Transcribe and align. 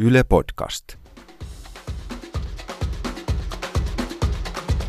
Yle 0.00 0.24
Podcast. 0.24 0.84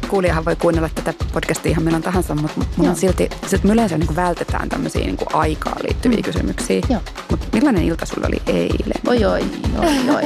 Kuulijahan 0.09 0.45
voi 0.45 0.55
kuunnella 0.55 0.89
tätä 0.95 1.13
podcastia 1.33 1.71
ihan 1.71 1.83
milloin 1.83 2.03
tahansa, 2.03 2.35
mutta 2.35 2.57
mun 2.57 2.85
Joo. 2.85 2.89
on 2.89 2.95
silti, 2.95 3.29
sit 3.47 3.63
me 3.63 3.73
yleensä 3.73 3.97
niin 3.97 4.15
vältetään 4.15 4.69
tämmöisiä 4.69 5.05
niin 5.05 5.17
aikaan 5.33 5.77
liittyviä 5.83 6.17
mm. 6.17 6.23
kysymyksiä. 6.23 6.81
Joo. 6.89 7.01
Mutta 7.29 7.45
millainen 7.53 7.83
ilta 7.83 8.05
sulla 8.05 8.27
oli 8.27 8.41
eilen? 8.47 9.01
Oi, 9.07 9.25
oi, 9.25 9.41
oi, 9.77 10.09
oi. 10.15 10.23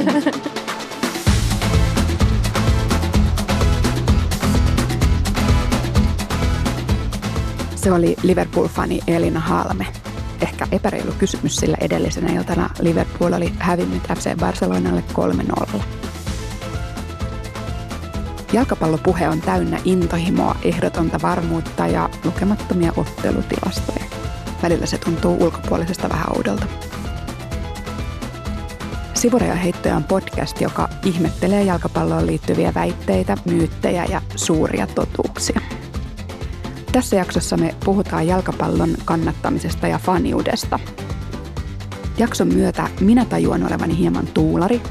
Se 7.74 7.92
oli 7.92 8.16
Liverpool-fani 8.22 9.00
Elina 9.06 9.40
Halme. 9.40 9.86
Ehkä 10.44 10.66
epäreilu 10.72 11.12
kysymys, 11.18 11.56
sillä 11.56 11.76
edellisenä 11.80 12.32
iltana 12.32 12.70
Liverpool 12.80 13.32
oli 13.32 13.52
hävinnyt 13.58 14.02
FC 14.02 14.36
Barcelonalle 14.36 15.04
3-0. 15.76 15.80
Jalkapallopuhe 18.52 19.28
on 19.28 19.40
täynnä 19.40 19.80
intohimoa, 19.84 20.56
ehdotonta 20.62 21.18
varmuutta 21.22 21.86
ja 21.86 22.10
lukemattomia 22.24 22.92
ottelutilastoja. 22.96 24.04
Välillä 24.62 24.86
se 24.86 24.98
tuntuu 24.98 25.44
ulkopuolisesta 25.44 26.08
vähän 26.08 26.36
oudolta. 26.36 26.66
Sivureja 29.14 29.54
heittoja 29.54 29.96
on 29.96 30.04
podcast, 30.04 30.60
joka 30.60 30.88
ihmettelee 31.04 31.62
jalkapalloon 31.62 32.26
liittyviä 32.26 32.74
väitteitä, 32.74 33.36
myyttejä 33.44 34.04
ja 34.04 34.22
suuria 34.36 34.86
totuuksia. 34.86 35.60
Tässä 36.94 37.16
jaksossa 37.16 37.56
me 37.56 37.74
puhutaan 37.84 38.26
jalkapallon 38.26 38.96
kannattamisesta 39.04 39.86
ja 39.86 39.98
faniudesta. 39.98 40.78
Jakson 42.18 42.54
myötä 42.54 42.88
minä 43.00 43.24
tajuan 43.24 43.66
olevani 43.66 43.98
hieman 43.98 44.26
tuulari. 44.26 44.82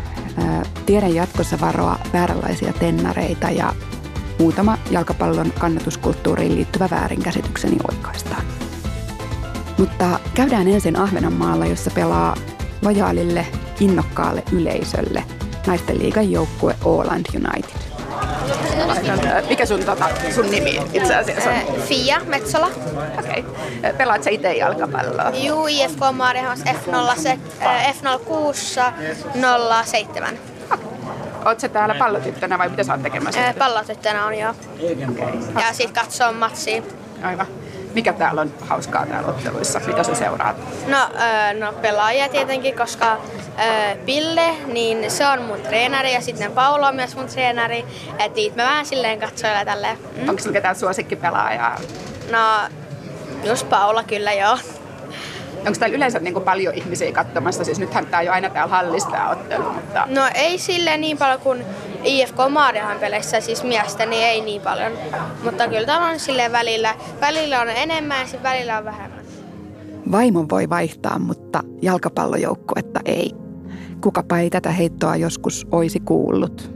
Tiedän 0.85 1.15
jatkossa 1.15 1.59
varoa 1.59 1.99
vääränlaisia 2.13 2.73
tennareita 2.73 3.49
ja 3.49 3.73
muutama 4.39 4.77
jalkapallon 4.91 5.53
kannatuskulttuuriin 5.59 6.55
liittyvä 6.55 6.89
väärinkäsitykseni 6.91 7.77
oikaistaan. 7.91 8.43
Mutta 9.77 10.19
käydään 10.33 10.67
ensin 10.67 10.99
Ahvenanmaalla, 10.99 11.65
jossa 11.65 11.91
pelaa 11.91 12.35
lojaalille, 12.81 13.47
innokkaalle 13.79 14.43
yleisölle 14.51 15.23
naisten 15.67 15.99
liigan 15.99 16.31
joukkue 16.31 16.75
Åland 16.85 17.25
United. 17.35 17.92
Mikä 19.49 19.65
sun, 19.65 19.85
tota, 19.85 20.09
sun 20.35 20.51
nimi 20.51 20.81
itse 20.93 21.15
asiassa 21.15 21.49
on? 21.49 21.55
Eh, 21.55 21.65
Fia 21.87 22.21
Metsola. 22.25 22.69
Okei. 23.19 23.45
Okay. 23.79 23.93
Pelaat 23.97 24.23
sä 24.23 24.29
itse 24.29 24.53
jalkapalloa? 24.53 25.29
Juu, 25.33 25.67
IFK 25.67 25.99
Maariahos 26.13 26.59
F0, 26.59 27.21
se, 27.21 27.39
eh, 27.61 27.95
F06 27.95 28.81
07. 29.85 30.39
Oot 31.45 31.59
sä 31.59 31.69
täällä 31.69 31.95
pallotyttönä 31.95 32.57
vai 32.57 32.69
mitä 32.69 32.83
sä 32.83 32.93
oot 32.93 33.03
tekemässä? 33.03 33.53
Pallotyttönä 33.59 34.25
on 34.25 34.39
jo. 34.39 34.49
Okay. 34.49 35.61
Ja 35.61 35.73
sit 35.73 35.91
katsoo 35.91 36.33
matsia. 36.33 36.81
Aivan. 37.23 37.47
Mikä 37.93 38.13
täällä 38.13 38.41
on 38.41 38.53
hauskaa 38.59 39.05
täällä 39.05 39.29
otteluissa? 39.29 39.81
Mitä 39.87 40.03
sä 40.03 40.15
seuraat? 40.15 40.55
No, 40.87 40.97
eh, 40.97 41.59
no 41.59 41.73
pelaajia 41.73 42.29
tietenkin, 42.29 42.77
koska 42.77 43.17
eh, 43.57 43.97
Pille, 44.05 44.53
niin 44.67 45.11
se 45.11 45.27
on 45.27 45.41
mun 45.41 45.61
treenari 45.61 46.13
ja 46.13 46.21
sitten 46.21 46.51
Paula 46.51 46.87
on 46.87 46.95
myös 46.95 47.15
mun 47.15 47.27
treenari. 47.27 47.85
Et 48.19 48.35
niitä 48.35 48.55
mä 48.55 48.69
vähän 48.69 48.85
silleen 48.85 49.19
katsoilla 49.19 49.65
tälleen. 49.65 49.97
Mm. 50.21 50.29
Onko 50.29 50.41
sulla 50.41 50.53
ketään 50.53 50.75
suosikkipelaajaa? 50.75 51.79
No, 52.31 52.39
just 53.43 53.69
Paula 53.69 54.03
kyllä 54.03 54.33
joo. 54.33 54.57
Onko 55.57 55.79
täällä 55.79 55.95
yleensä 55.95 56.19
niin 56.19 56.33
kuin 56.33 56.45
paljon 56.45 56.73
ihmisiä 56.73 57.11
katsomassa? 57.11 57.63
Siis 57.63 57.79
nythän 57.79 58.05
tää 58.05 58.21
ei 58.21 58.27
ole 58.27 58.35
aina 58.35 58.49
täällä 58.49 58.75
hallissa 58.75 59.09
tää 59.09 59.29
ottelu, 59.29 59.71
mutta... 59.71 60.07
No 60.07 60.21
ei 60.33 60.57
silleen 60.57 61.01
niin 61.01 61.17
paljon 61.17 61.39
kuin 61.39 61.65
IFK 62.05 62.37
Maariahan 62.49 62.99
peleissä, 62.99 63.41
siis 63.41 63.63
miestä, 63.63 64.05
niin 64.05 64.23
ei 64.23 64.41
niin 64.41 64.61
paljon. 64.61 64.91
Mutta 65.43 65.67
kyllä 65.67 65.85
täällä 65.85 66.07
on 66.07 66.19
silleen 66.19 66.51
välillä, 66.51 66.95
välillä 67.21 67.61
on 67.61 67.69
enemmän 67.69 68.27
ja 68.33 68.43
välillä 68.43 68.77
on 68.77 68.85
vähemmän. 68.85 69.19
Vaimon 70.11 70.49
voi 70.49 70.69
vaihtaa, 70.69 71.19
mutta 71.19 71.63
jalkapallojoukkuetta 71.81 72.99
ei. 73.05 73.31
Kukapa 74.01 74.37
ei 74.37 74.49
tätä 74.49 74.71
heittoa 74.71 75.15
joskus 75.15 75.67
olisi 75.71 75.99
kuullut. 75.99 76.73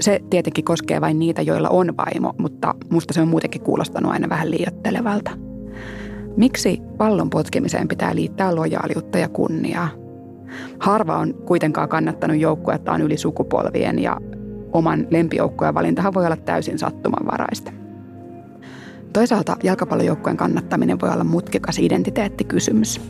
Se 0.00 0.20
tietenkin 0.30 0.64
koskee 0.64 1.00
vain 1.00 1.18
niitä, 1.18 1.42
joilla 1.42 1.68
on 1.68 1.96
vaimo, 1.96 2.32
mutta 2.38 2.74
musta 2.90 3.14
se 3.14 3.20
on 3.20 3.28
muutenkin 3.28 3.62
kuulostanut 3.62 4.12
aina 4.12 4.28
vähän 4.28 4.50
liioittelevalta. 4.50 5.30
Miksi 6.36 6.80
pallon 6.98 7.30
potkimiseen 7.30 7.88
pitää 7.88 8.14
liittää 8.14 8.54
lojaaliutta 8.54 9.18
ja 9.18 9.28
kunniaa? 9.28 9.88
Harva 10.78 11.16
on 11.16 11.34
kuitenkaan 11.34 11.88
kannattanut 11.88 12.36
joukkuettaan 12.36 13.02
yli 13.02 13.16
sukupolvien 13.16 13.98
ja 13.98 14.20
oman 14.72 15.06
lempijoukkueen 15.10 15.74
valintahan 15.74 16.14
voi 16.14 16.26
olla 16.26 16.36
täysin 16.36 16.78
sattumanvaraista. 16.78 17.72
Toisaalta 19.12 19.56
jalkapallojoukkueen 19.62 20.36
kannattaminen 20.36 21.00
voi 21.00 21.10
olla 21.10 21.24
mutkikas 21.24 21.78
identiteettikysymys. 21.78 23.00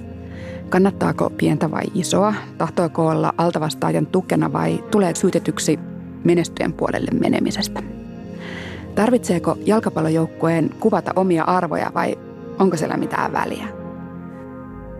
Kannattaako 0.69 1.31
pientä 1.31 1.71
vai 1.71 1.85
isoa? 1.95 2.35
Tahtoako 2.59 3.07
olla 3.07 3.33
altavastaajan 3.39 4.07
tukena 4.07 4.53
vai 4.53 4.85
tulee 4.91 5.15
syytetyksi 5.15 5.79
menestyjen 6.25 6.73
puolelle 6.73 7.11
menemisestä? 7.21 7.83
Tarvitseeko 8.95 9.59
jalkapallojoukkueen 9.67 10.71
kuvata 10.81 11.13
omia 11.17 11.45
arvoja 11.45 11.91
vai 11.95 12.19
onko 12.59 12.77
siellä 12.77 12.97
mitään 12.97 13.33
väliä? 13.33 13.78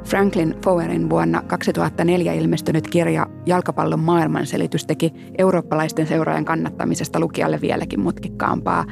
Franklin 0.09 0.55
Fowerin 0.65 1.11
vuonna 1.11 1.43
2004 1.43 2.33
ilmestynyt 2.33 2.89
kirja 2.89 3.27
Jalkapallon 3.47 4.01
maailmanselitys 4.01 4.87
teki 4.87 5.13
eurooppalaisten 5.39 6.07
seuraajan 6.07 6.45
kannattamisesta 6.45 7.21
lukijalle 7.21 7.61
vieläkin 7.61 8.01
mutkikkaampaa, 8.01 8.85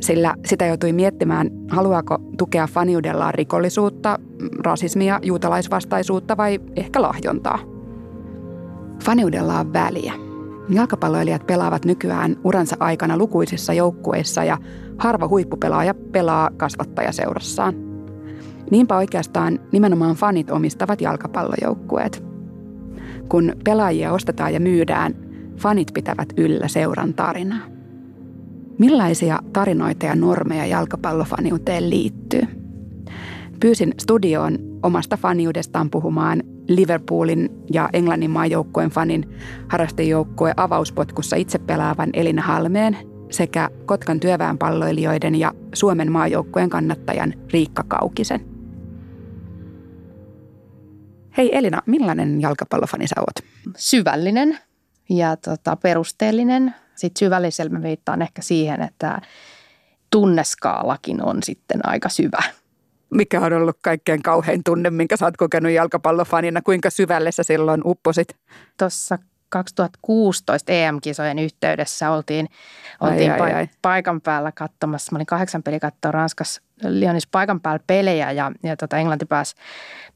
sillä 0.00 0.34
sitä 0.44 0.66
joutui 0.66 0.92
miettimään, 0.92 1.50
haluaako 1.68 2.18
tukea 2.38 2.66
faniudellaan 2.66 3.34
rikollisuutta, 3.34 4.18
rasismia, 4.64 5.20
juutalaisvastaisuutta 5.22 6.36
vai 6.36 6.60
ehkä 6.76 7.02
lahjontaa. 7.02 7.58
Faniudella 9.04 9.60
on 9.60 9.72
väliä. 9.72 10.12
Jalkapalloilijat 10.68 11.46
pelaavat 11.46 11.84
nykyään 11.84 12.36
uransa 12.44 12.76
aikana 12.80 13.16
lukuisissa 13.16 13.72
joukkueissa 13.72 14.44
ja 14.44 14.58
harva 14.98 15.28
huippupelaaja 15.28 15.94
pelaa 15.94 16.50
kasvattajaseurassaan. 16.56 17.85
Niinpä 18.70 18.96
oikeastaan 18.96 19.60
nimenomaan 19.72 20.16
fanit 20.16 20.50
omistavat 20.50 21.00
jalkapallojoukkueet. 21.00 22.24
Kun 23.28 23.52
pelaajia 23.64 24.12
ostetaan 24.12 24.54
ja 24.54 24.60
myydään, 24.60 25.14
fanit 25.56 25.90
pitävät 25.94 26.28
yllä 26.36 26.68
seuran 26.68 27.14
tarinaa. 27.14 27.60
Millaisia 28.78 29.38
tarinoita 29.52 30.06
ja 30.06 30.14
normeja 30.14 30.66
jalkapallofaniuteen 30.66 31.90
liittyy? 31.90 32.42
Pyysin 33.60 33.94
studioon 34.00 34.58
omasta 34.82 35.16
faniudestaan 35.16 35.90
puhumaan 35.90 36.42
Liverpoolin 36.68 37.50
ja 37.72 37.88
Englannin 37.92 38.30
maajoukkueen 38.30 38.90
fanin 38.90 39.28
harrastejoukkue 39.68 40.54
avauspotkussa 40.56 41.36
itse 41.36 41.58
pelaavan 41.58 42.10
Elina 42.12 42.42
Halmeen 42.42 42.96
sekä 43.30 43.70
Kotkan 43.86 44.20
työväenpalloilijoiden 44.20 45.34
ja 45.34 45.52
Suomen 45.74 46.12
maajoukkueen 46.12 46.70
kannattajan 46.70 47.34
Riikka 47.52 47.84
Kaukisen. 47.88 48.55
Hei 51.36 51.56
Elina, 51.56 51.82
millainen 51.86 52.40
jalkapallofani 52.40 53.06
sä 53.06 53.14
oot? 53.20 53.50
Syvällinen 53.76 54.58
ja 55.08 55.36
tota, 55.36 55.76
perusteellinen. 55.76 56.74
Sitten 56.94 57.18
syvällisellä 57.18 57.70
mä 57.72 57.82
viittaan 57.82 58.22
ehkä 58.22 58.42
siihen, 58.42 58.82
että 58.82 59.20
tunneskaalakin 60.10 61.22
on 61.22 61.42
sitten 61.42 61.88
aika 61.88 62.08
syvä. 62.08 62.42
Mikä 63.10 63.40
on 63.40 63.52
ollut 63.52 63.78
kaikkein 63.82 64.22
kauhein 64.22 64.64
tunne, 64.64 64.90
minkä 64.90 65.16
sä 65.16 65.24
oot 65.24 65.36
kokenut 65.36 65.72
jalkapallofanina? 65.72 66.62
Kuinka 66.62 66.90
syvälle 66.90 67.32
sä 67.32 67.42
silloin 67.42 67.80
upposit? 67.84 68.28
Tuossa 68.78 69.18
2016 69.48 70.72
EM-kisojen 70.72 71.38
yhteydessä 71.38 72.10
oltiin, 72.10 72.48
oltiin 73.00 73.32
ai, 73.32 73.40
ai, 73.40 73.52
ai. 73.52 73.68
paikan 73.82 74.20
päällä 74.20 74.52
katsomassa. 74.52 75.12
Mä 75.12 75.16
olin 75.16 75.26
kahdeksan 75.26 75.62
peli 75.62 75.80
katsoa 75.80 76.10
Ranskassa 76.10 76.62
Lyonis 76.84 77.26
paikan 77.26 77.60
päällä 77.60 77.84
pelejä 77.86 78.32
ja, 78.32 78.52
ja 78.62 78.76
tota 78.76 78.96
Englanti 78.96 79.24
pääsi 79.26 79.54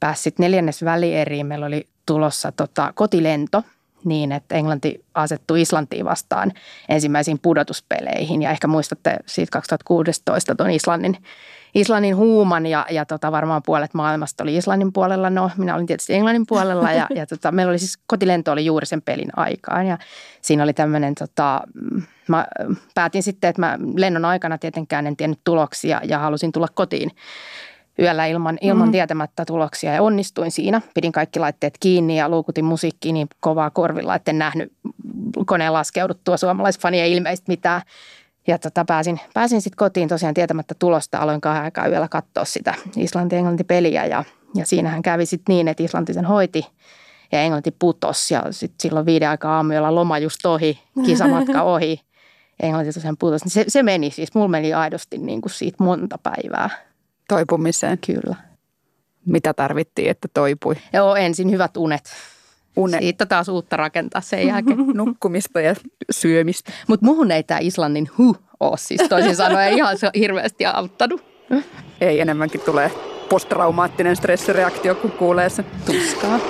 pääs 0.01 0.23
sitten 0.23 0.45
neljännes 0.45 0.85
välieriin. 0.85 1.47
Meillä 1.47 1.67
oli 1.67 1.87
tulossa 2.07 2.53
tota 2.53 2.93
kotilento 2.95 3.63
niin, 4.05 4.33
että 4.33 4.55
Englanti 4.55 5.05
asettui 5.15 5.61
Islantiin 5.61 6.05
vastaan 6.05 6.53
ensimmäisiin 6.89 7.39
pudotuspeleihin. 7.39 8.43
Ja 8.43 8.51
ehkä 8.51 8.67
muistatte 8.67 9.17
siitä 9.27 9.51
2016 9.53 10.55
tuon 10.55 10.71
Islannin, 10.71 11.17
Islannin 11.75 12.17
huuman 12.17 12.67
ja, 12.67 12.87
ja 12.91 13.07
tota, 13.07 13.33
varmaan 13.33 13.63
puolet 13.67 13.95
maailmasta 13.95 14.43
oli 14.43 14.57
Islannin 14.57 14.93
puolella. 14.93 15.31
No, 15.31 15.51
minä 15.57 15.75
olin 15.75 15.87
tietysti 15.87 16.15
Englannin 16.15 16.47
puolella 16.47 16.93
ja, 16.93 17.07
ja 17.15 17.27
tota, 17.27 17.53
meillä 17.53 17.71
oli 17.71 17.79
siis 17.79 17.99
kotilento 18.07 18.53
oli 18.53 18.65
juuri 18.67 18.87
sen 18.87 19.03
pelin 19.03 19.31
aikaan 19.37 19.87
ja 19.87 19.99
siinä 20.43 20.63
oli 20.63 20.73
tämmöinen, 20.73 21.15
tota, 21.15 21.61
mä 22.29 22.47
päätin 22.95 23.23
sitten, 23.23 23.51
että 23.51 23.61
mä 23.61 23.79
lennon 23.97 24.25
aikana 24.25 24.59
tietenkään 24.59 25.07
en 25.07 25.17
tiennyt 25.17 25.41
tuloksia 25.45 26.01
ja 26.05 26.19
halusin 26.19 26.53
tulla 26.53 26.69
kotiin 26.75 27.11
yöllä 27.99 28.27
ilman, 28.27 28.59
ilman 28.61 28.89
mm. 28.89 28.93
tietämättä 28.93 29.45
tuloksia 29.45 29.95
ja 29.95 30.03
onnistuin 30.03 30.51
siinä. 30.51 30.81
Pidin 30.95 31.13
kaikki 31.13 31.41
laitteet 31.41 31.75
kiinni 31.81 32.19
ja 32.19 32.29
luukutin 32.29 32.65
musiikki 32.65 33.13
niin 33.13 33.29
kovaa 33.41 33.71
korvilla, 33.71 34.15
etten 34.15 34.39
nähnyt 34.39 34.73
koneen 35.47 35.73
laskeuduttua 35.73 36.37
suomalaisfania 36.37 37.07
ilmeisesti 37.07 37.53
mitään. 37.53 37.83
Ja 38.47 38.59
tota, 38.59 38.85
pääsin, 38.85 39.21
pääsin 39.35 39.63
sitten 39.63 39.77
kotiin 39.77 40.09
tosiaan 40.09 40.35
tietämättä 40.35 40.75
tulosta. 40.79 41.19
Aloin 41.19 41.41
kahden 41.41 41.63
aikaa 41.63 41.89
yöllä 41.89 42.09
katsoa 42.09 42.45
sitä 42.45 42.75
Islanti-Englanti-peliä 42.97 44.07
ja, 44.07 44.25
ja 44.55 44.67
siinähän 44.67 45.03
kävi 45.03 45.27
sitten 45.27 45.55
niin, 45.55 45.69
että 45.69 45.83
Islanti 45.83 46.15
sen 46.15 46.25
hoiti 46.25 46.67
ja 47.33 47.41
Englanti 47.41 47.71
putosi 47.79 48.35
ja 48.35 48.43
sitten 48.51 48.81
silloin 48.81 49.07
viiden 49.07 49.29
aikaa 49.29 49.57
aamuyöllä 49.57 49.95
loma 49.95 50.19
just 50.19 50.47
ohi, 50.47 50.81
kisamatka 51.07 51.63
ohi. 51.63 52.01
Englanti 52.63 52.93
tosiaan 52.93 53.17
putosi. 53.17 53.49
Se, 53.49 53.65
se 53.69 53.83
meni 53.83 54.11
siis, 54.11 54.35
mulla 54.35 54.49
meni 54.49 54.75
aidosti 54.75 55.19
niin 55.19 55.41
kuin 55.41 55.53
siitä 55.53 55.85
monta 55.85 56.19
päivää. 56.19 56.71
Toipumiseen? 57.29 57.99
Kyllä. 58.07 58.37
Mitä 59.27 59.55
tarvittiin, 59.55 60.11
että 60.11 60.29
toipui? 60.35 60.77
Joo, 60.93 61.17
ensin 61.17 61.51
hyvät 61.51 61.77
unet. 61.77 62.11
Une. 62.77 62.99
Siitä 62.99 63.27
taas 63.27 63.49
uutta 63.49 63.77
rakentaa 63.77 64.21
sen 64.21 64.47
jälkeen. 64.47 64.79
Nukkumista 64.95 65.61
ja 65.61 65.75
syömistä. 66.11 66.73
Mutta 66.89 67.07
muhun 67.07 67.31
ei 67.31 67.43
tämä 67.43 67.61
Islannin 67.61 68.11
hu 68.19 68.37
ole 68.61 68.79
siis 68.79 69.09
toisin 69.09 69.37
sanoen 69.37 69.73
ihan 69.73 69.99
se 69.99 70.11
hirveästi 70.15 70.67
auttanut. 70.67 71.25
Ei 72.01 72.21
enemmänkin 72.21 72.61
tulee 72.61 72.91
posttraumaattinen 73.29 74.17
stressireaktio, 74.17 74.95
kun 74.95 75.13
kuulee 75.13 75.49
se. 75.49 75.65
Tuskaa. 75.87 76.41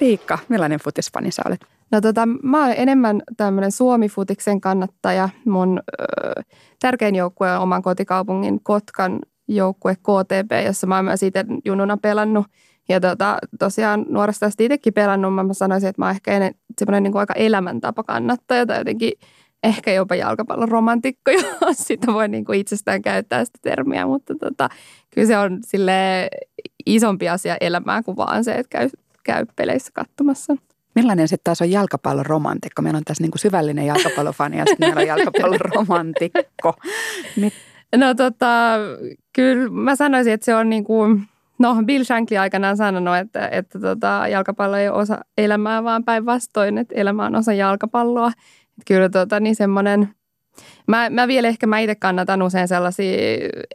Riikka, 0.00 0.38
millainen 0.48 0.80
futisfani 0.80 1.30
sä 1.30 1.42
olet? 1.46 1.60
No 1.92 2.00
tota, 2.00 2.26
mä 2.42 2.64
olen 2.64 2.76
enemmän 2.78 3.22
tämmöinen 3.36 3.72
Suomi-futiksen 3.72 4.60
kannattaja. 4.60 5.28
Mun 5.44 5.80
ö, 6.00 6.42
tärkein 6.80 7.14
joukkue 7.14 7.52
on 7.56 7.62
oman 7.62 7.82
kotikaupungin 7.82 8.60
Kotkan 8.62 9.18
joukkue 9.48 9.96
KTP, 9.96 10.66
jossa 10.66 10.86
mä 10.86 10.96
oon 10.96 11.04
myös 11.04 11.22
itse 11.22 11.44
jununa 11.64 11.96
pelannut. 11.96 12.46
Ja 12.88 13.00
tota, 13.00 13.38
tosiaan 13.58 14.06
nuoresta 14.08 14.46
asti 14.46 14.64
itsekin 14.64 14.94
pelannut, 14.94 15.34
mä 15.34 15.52
sanoisin, 15.52 15.88
että 15.88 16.02
mä 16.02 16.06
oon 16.06 16.14
ehkä 16.14 16.52
semmoinen 16.78 17.02
niin 17.02 17.16
aika 17.16 17.34
elämäntapa 17.34 18.02
kannattaja 18.02 18.66
tai 18.66 18.78
jotenkin 18.78 19.12
ehkä 19.62 19.92
jopa 19.92 20.14
jalkapallon 20.14 20.68
romantikko, 20.68 21.30
jos 21.60 21.76
sitä 21.76 22.12
voi 22.12 22.28
niin 22.28 22.44
kuin 22.44 22.60
itsestään 22.60 23.02
käyttää 23.02 23.44
sitä 23.44 23.58
termiä, 23.62 24.06
mutta 24.06 24.34
tota, 24.40 24.68
kyllä 25.14 25.26
se 25.26 25.38
on 25.38 25.58
sille 25.66 26.28
isompi 26.86 27.28
asia 27.28 27.56
elämää 27.60 28.02
kuin 28.02 28.16
vaan 28.16 28.44
se, 28.44 28.52
että 28.52 28.78
käy, 28.78 28.88
käy 29.26 29.46
peleissä 29.56 29.90
katsomassa. 29.92 30.56
Millainen 30.94 31.28
sitten 31.28 31.44
taas 31.44 31.62
on 31.62 31.70
jalkapallon 31.70 32.26
romantikko? 32.26 32.82
Meillä 32.82 32.96
on 32.96 33.04
tässä 33.04 33.22
niin 33.22 33.30
kuin 33.30 33.40
syvällinen 33.40 33.86
jalkapallofani 33.86 34.58
ja 34.58 34.64
sitten 34.68 34.88
meillä 34.88 35.00
on 35.00 35.06
jalkapallon 35.06 35.60
romantikko. 35.74 36.74
Mit? 37.36 37.54
No 37.96 38.14
tota, 38.14 38.72
kyllä 39.32 39.70
mä 39.70 39.96
sanoisin, 39.96 40.32
että 40.32 40.44
se 40.44 40.54
on 40.54 40.70
niin 40.70 40.84
kuin, 40.84 41.22
no 41.58 41.76
Bill 41.84 42.04
Shankly 42.04 42.36
aikanaan 42.36 42.76
sanonut, 42.76 43.16
että, 43.16 43.48
että 43.48 43.80
tota, 43.80 44.24
jalkapallo 44.30 44.76
ei 44.76 44.88
ole 44.88 44.98
osa 44.98 45.18
elämää, 45.38 45.84
vaan 45.84 46.04
päinvastoin, 46.04 46.78
että 46.78 46.94
elämä 46.94 47.26
on 47.26 47.36
osa 47.36 47.52
jalkapalloa. 47.52 48.28
Että 48.28 48.82
kyllä 48.86 49.08
tota, 49.08 49.40
niin 49.40 49.56
semmoinen– 49.56 50.08
Mä, 50.86 51.10
mä 51.10 51.28
vielä 51.28 51.48
ehkä 51.48 51.66
mä 51.66 51.78
itse 51.78 51.94
kannatan 51.94 52.42
usein 52.42 52.68
sellaisia, 52.68 53.16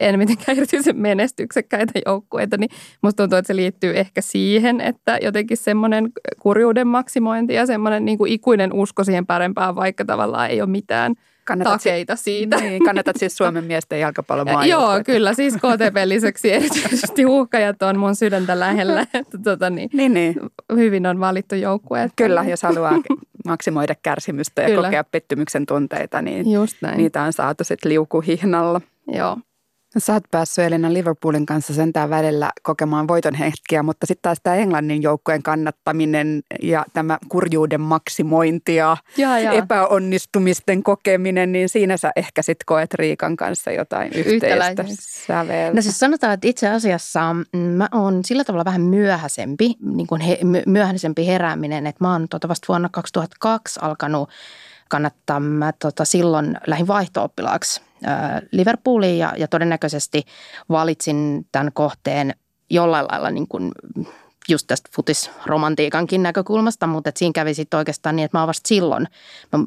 en 0.00 0.18
mitenkään 0.18 0.58
erityisen 0.58 0.96
menestyksekkäitä 0.96 2.00
joukkueita, 2.06 2.56
niin 2.56 2.70
musta 3.02 3.22
tuntuu, 3.22 3.38
että 3.38 3.46
se 3.46 3.56
liittyy 3.56 3.98
ehkä 3.98 4.20
siihen, 4.20 4.80
että 4.80 5.18
jotenkin 5.22 5.56
semmoinen 5.56 6.12
kurjuuden 6.40 6.86
maksimointi 6.86 7.54
ja 7.54 7.66
semmoinen 7.66 8.04
niin 8.04 8.18
kuin 8.18 8.32
ikuinen 8.32 8.72
usko 8.72 9.04
siihen 9.04 9.26
parempaan, 9.26 9.76
vaikka 9.76 10.04
tavallaan 10.04 10.50
ei 10.50 10.60
ole 10.60 10.70
mitään 10.70 11.14
kannatat 11.44 11.72
takeita 11.72 12.16
si- 12.16 12.22
siitä. 12.22 12.56
Niin, 12.56 12.84
kannatat 12.84 13.16
siis 13.16 13.36
Suomen 13.36 13.64
miesten 13.64 14.00
jalkapallon 14.00 14.68
Joo, 14.68 15.00
kyllä. 15.06 15.34
Siis 15.34 15.54
KTP 15.56 15.96
lisäksi 16.04 16.52
erityisesti 16.52 17.26
uhkajat 17.26 17.82
on 17.82 17.98
mun 17.98 18.16
sydäntä 18.16 18.60
lähellä. 18.60 19.00
Että 19.14 19.38
tota, 19.44 19.70
niin, 19.70 19.90
niin, 19.92 20.14
niin. 20.14 20.36
Hyvin 20.76 21.06
on 21.06 21.20
valittu 21.20 21.54
joukkue. 21.54 22.10
Kyllä, 22.16 22.44
jos 22.48 22.62
haluaa 22.62 22.92
maksimoida 23.44 23.94
kärsimystä 24.02 24.62
ja 24.62 24.68
Kyllä. 24.68 24.82
kokea 24.82 25.04
pettymyksen 25.04 25.66
tunteita, 25.66 26.22
niin 26.22 26.46
niitä 26.96 27.22
on 27.22 27.32
saatu 27.32 27.64
sitten 27.64 27.90
liukuhihnalla. 27.90 28.80
Joo. 29.12 29.38
Sä 29.98 30.12
oot 30.12 30.24
päässyt 30.30 30.64
Elina 30.64 30.92
Liverpoolin 30.92 31.46
kanssa 31.46 31.74
sentään 31.74 32.10
välillä 32.10 32.50
kokemaan 32.62 33.08
voiton 33.08 33.34
hetkiä, 33.34 33.82
mutta 33.82 34.06
sitten 34.06 34.22
taas 34.22 34.38
tämä 34.42 34.56
Englannin 34.56 35.02
joukkojen 35.02 35.42
kannattaminen 35.42 36.42
ja 36.62 36.84
tämä 36.92 37.18
kurjuuden 37.28 37.80
maksimointi 37.80 38.74
ja, 38.74 38.96
ja, 39.16 39.38
ja. 39.38 39.52
epäonnistumisten 39.52 40.82
kokeminen, 40.82 41.52
niin 41.52 41.68
siinä 41.68 41.96
sä 41.96 42.12
ehkä 42.16 42.42
sitten 42.42 42.64
koet 42.66 42.94
Riikan 42.94 43.36
kanssa 43.36 43.70
jotain 43.70 44.12
yhteistä 44.12 44.84
säveltä. 44.98 45.76
No 45.76 45.82
siis 45.82 45.98
sanotaan, 45.98 46.34
että 46.34 46.48
itse 46.48 46.68
asiassa 46.68 47.32
mm, 47.32 47.58
mä 47.58 47.88
oon 47.92 48.24
sillä 48.24 48.44
tavalla 48.44 48.64
vähän 48.64 48.82
myöhäisempi, 48.82 49.74
niin 49.94 50.06
kuin 50.06 50.20
he, 50.20 50.38
myöhäisempi 50.66 51.26
herääminen, 51.26 51.86
että 51.86 52.04
mä 52.04 52.12
oon 52.12 52.28
tuota 52.28 52.48
vasta 52.48 52.68
vuonna 52.68 52.88
2002 52.92 53.80
alkanut 53.82 54.30
kannattaa. 54.92 55.40
Mä 55.40 55.72
tota, 55.72 56.04
silloin 56.04 56.56
lähdin 56.66 56.86
vaihto-oppilaaksi 56.86 57.80
Liverpooliin 58.50 59.18
ja, 59.18 59.32
ja 59.36 59.48
todennäköisesti 59.48 60.22
valitsin 60.68 61.46
tämän 61.52 61.72
kohteen 61.72 62.34
jollain 62.70 63.06
lailla 63.10 63.30
niin 63.30 63.48
kuin 63.48 63.72
just 64.48 64.66
tästä 64.66 64.90
futisromantiikankin 64.94 66.22
näkökulmasta, 66.22 66.86
mutta 66.86 67.08
et 67.08 67.16
siinä 67.16 67.32
kävi 67.32 67.54
sitten 67.54 67.78
oikeastaan 67.78 68.16
niin, 68.16 68.24
että 68.24 68.38
mä 68.38 68.46
vasta 68.46 68.68
silloin 68.68 69.08
mä 69.52 69.64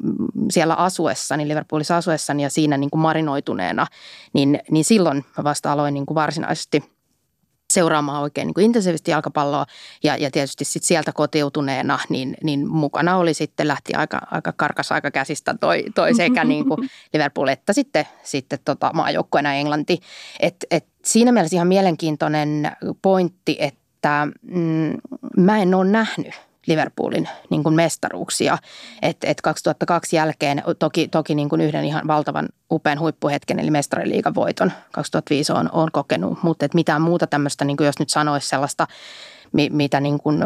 siellä 0.50 0.74
asuessani, 0.74 1.48
Liverpoolissa 1.48 1.96
asuessani 1.96 2.42
ja 2.42 2.50
siinä 2.50 2.76
niin 2.76 2.90
kuin 2.90 3.00
marinoituneena, 3.00 3.86
niin, 4.32 4.60
niin 4.70 4.84
silloin 4.84 5.24
mä 5.38 5.44
vasta 5.44 5.72
aloin 5.72 5.94
niin 5.94 6.06
kuin 6.06 6.14
varsinaisesti– 6.14 6.82
seuraamaan 7.72 8.22
oikein 8.22 8.46
niin 8.46 8.54
kuin 8.54 8.64
intensiivisesti 8.64 9.10
jalkapalloa 9.10 9.66
ja, 10.04 10.16
ja 10.16 10.30
tietysti 10.30 10.64
sit 10.64 10.82
sieltä 10.82 11.12
kotiutuneena, 11.12 11.98
niin, 12.08 12.36
niin 12.42 12.68
mukana 12.68 13.16
oli 13.16 13.34
sitten, 13.34 13.68
lähti 13.68 13.94
aika, 13.94 14.18
aika 14.30 14.52
karkas 14.52 14.92
aika 14.92 15.10
käsistä 15.10 15.54
toi, 15.60 15.84
toi 15.94 16.14
sekä 16.14 16.44
niin 16.44 16.68
kuin 16.68 16.90
Liverpool 17.12 17.48
että 17.48 17.72
sitten, 17.72 18.06
sitten 18.22 18.58
tota 18.64 18.90
maajoukkueena 18.94 19.54
Englanti. 19.54 20.00
Et, 20.40 20.56
et 20.70 20.86
siinä 21.04 21.32
mielessä 21.32 21.56
ihan 21.56 21.68
mielenkiintoinen 21.68 22.72
pointti, 23.02 23.56
että 23.60 24.28
mm, 24.42 24.94
mä 25.36 25.58
en 25.58 25.74
ole 25.74 25.90
nähnyt 25.90 26.45
Liverpoolin 26.66 27.28
niin 27.50 27.62
kuin 27.62 27.74
mestaruuksia. 27.74 28.58
Et, 29.02 29.16
et 29.24 29.40
2002 29.40 30.16
jälkeen 30.16 30.62
toki, 30.78 31.08
toki 31.08 31.34
niin 31.34 31.48
kuin 31.48 31.60
yhden 31.60 31.84
ihan 31.84 32.06
valtavan 32.06 32.48
upean 32.70 33.00
huippuhetken, 33.00 33.58
eli 33.58 33.70
mestariliigan 33.70 34.34
voiton 34.34 34.72
2005 34.92 35.52
on, 35.52 35.68
on 35.72 35.88
kokenut, 35.92 36.42
mutta 36.42 36.64
et 36.64 36.74
mitään 36.74 37.02
muuta 37.02 37.26
tämmöistä, 37.26 37.64
niin 37.64 37.76
kuin 37.76 37.86
jos 37.86 37.98
nyt 37.98 38.10
sanoisi 38.10 38.48
sellaista, 38.48 38.86
mitä 39.70 40.00
niin 40.00 40.18
kuin 40.18 40.38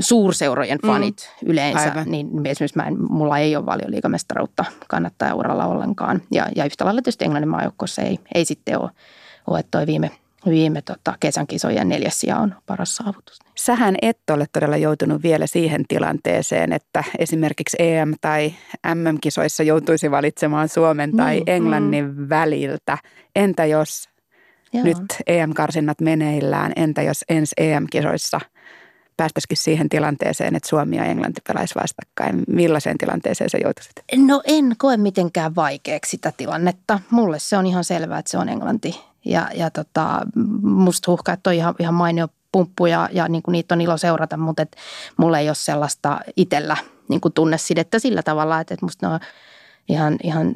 suurseurojen 0.00 0.78
mm. 0.82 0.86
fanit 0.86 1.30
mm. 1.42 1.50
yleensä, 1.50 1.88
Aivan. 1.88 2.10
niin 2.10 2.46
esimerkiksi 2.46 2.76
mä 2.76 2.86
en, 2.86 2.96
mulla 3.12 3.38
ei 3.38 3.56
ole 3.56 3.66
valioliigamestaruutta 3.66 4.64
kannattaa 4.88 5.34
uralla 5.34 5.66
ollenkaan. 5.66 6.22
Ja, 6.30 6.46
ja 6.56 6.64
yhtä 6.64 6.84
lailla 6.84 7.02
tietysti 7.02 7.24
Englannin 7.24 7.48
maajoukkoissa 7.48 8.02
ei, 8.02 8.18
ei 8.34 8.44
sitten 8.44 8.80
ole, 8.80 8.90
ole 9.46 9.64
toi 9.70 9.86
viime 9.86 10.10
viime 10.46 10.82
tota, 10.82 11.14
kesän 11.20 11.46
kisojen 11.46 11.88
neljäs 11.88 12.20
sija 12.20 12.36
on 12.36 12.54
paras 12.66 12.96
saavutus. 12.96 13.38
Sähän 13.56 13.96
et 14.02 14.30
ole 14.30 14.46
todella 14.52 14.76
joutunut 14.76 15.22
vielä 15.22 15.46
siihen 15.46 15.84
tilanteeseen, 15.88 16.72
että 16.72 17.04
esimerkiksi 17.18 17.76
EM- 17.80 18.14
tai 18.20 18.54
MM-kisoissa 18.94 19.62
joutuisi 19.62 20.10
valitsemaan 20.10 20.68
Suomen 20.68 21.16
tai 21.16 21.36
mm, 21.40 21.44
Englannin 21.46 22.04
mm. 22.04 22.28
väliltä. 22.28 22.98
Entä 23.36 23.64
jos 23.64 24.08
Joo. 24.72 24.84
nyt 24.84 24.98
EM-karsinnat 25.26 26.00
meneillään, 26.00 26.72
entä 26.76 27.02
jos 27.02 27.24
ensi 27.28 27.54
EM-kisoissa 27.56 28.40
päästäisikin 29.16 29.56
siihen 29.56 29.88
tilanteeseen, 29.88 30.56
että 30.56 30.68
Suomi 30.68 30.96
ja 30.96 31.04
Englanti 31.04 31.40
pelaisi 31.48 31.74
vastakkain? 31.74 32.42
Millaiseen 32.48 32.98
tilanteeseen 32.98 33.50
sä 33.50 33.58
joutuisit? 33.64 33.92
No 34.16 34.42
en 34.44 34.74
koe 34.78 34.96
mitenkään 34.96 35.54
vaikeaksi 35.54 36.10
sitä 36.10 36.32
tilannetta. 36.36 37.00
Mulle 37.10 37.38
se 37.38 37.56
on 37.56 37.66
ihan 37.66 37.84
selvää, 37.84 38.18
että 38.18 38.30
se 38.30 38.38
on 38.38 38.48
Englanti 38.48 39.00
ja, 39.28 39.48
ja 39.54 39.70
tota, 39.70 40.20
musta 40.62 41.12
että 41.32 41.50
on 41.50 41.54
ihan, 41.54 41.74
ihan 41.78 41.94
mainio 41.94 42.28
pumppu 42.52 42.86
ja, 42.86 43.08
ja 43.12 43.28
niin 43.28 43.42
kuin 43.42 43.52
niitä 43.52 43.74
on 43.74 43.80
ilo 43.80 43.96
seurata, 43.96 44.36
mutta 44.36 44.62
et 44.62 44.76
mulla 45.16 45.38
ei 45.38 45.48
ole 45.48 45.54
sellaista 45.54 46.20
itsellä 46.36 46.76
niin 47.08 47.20
kuin 47.20 47.32
tunnesidettä 47.32 47.98
sillä 47.98 48.22
tavalla, 48.22 48.60
että, 48.60 48.74
että 48.74 48.86
musta 48.86 49.08
ne 49.08 49.14
on 49.14 49.20
ihan, 49.88 50.16
ihan 50.22 50.54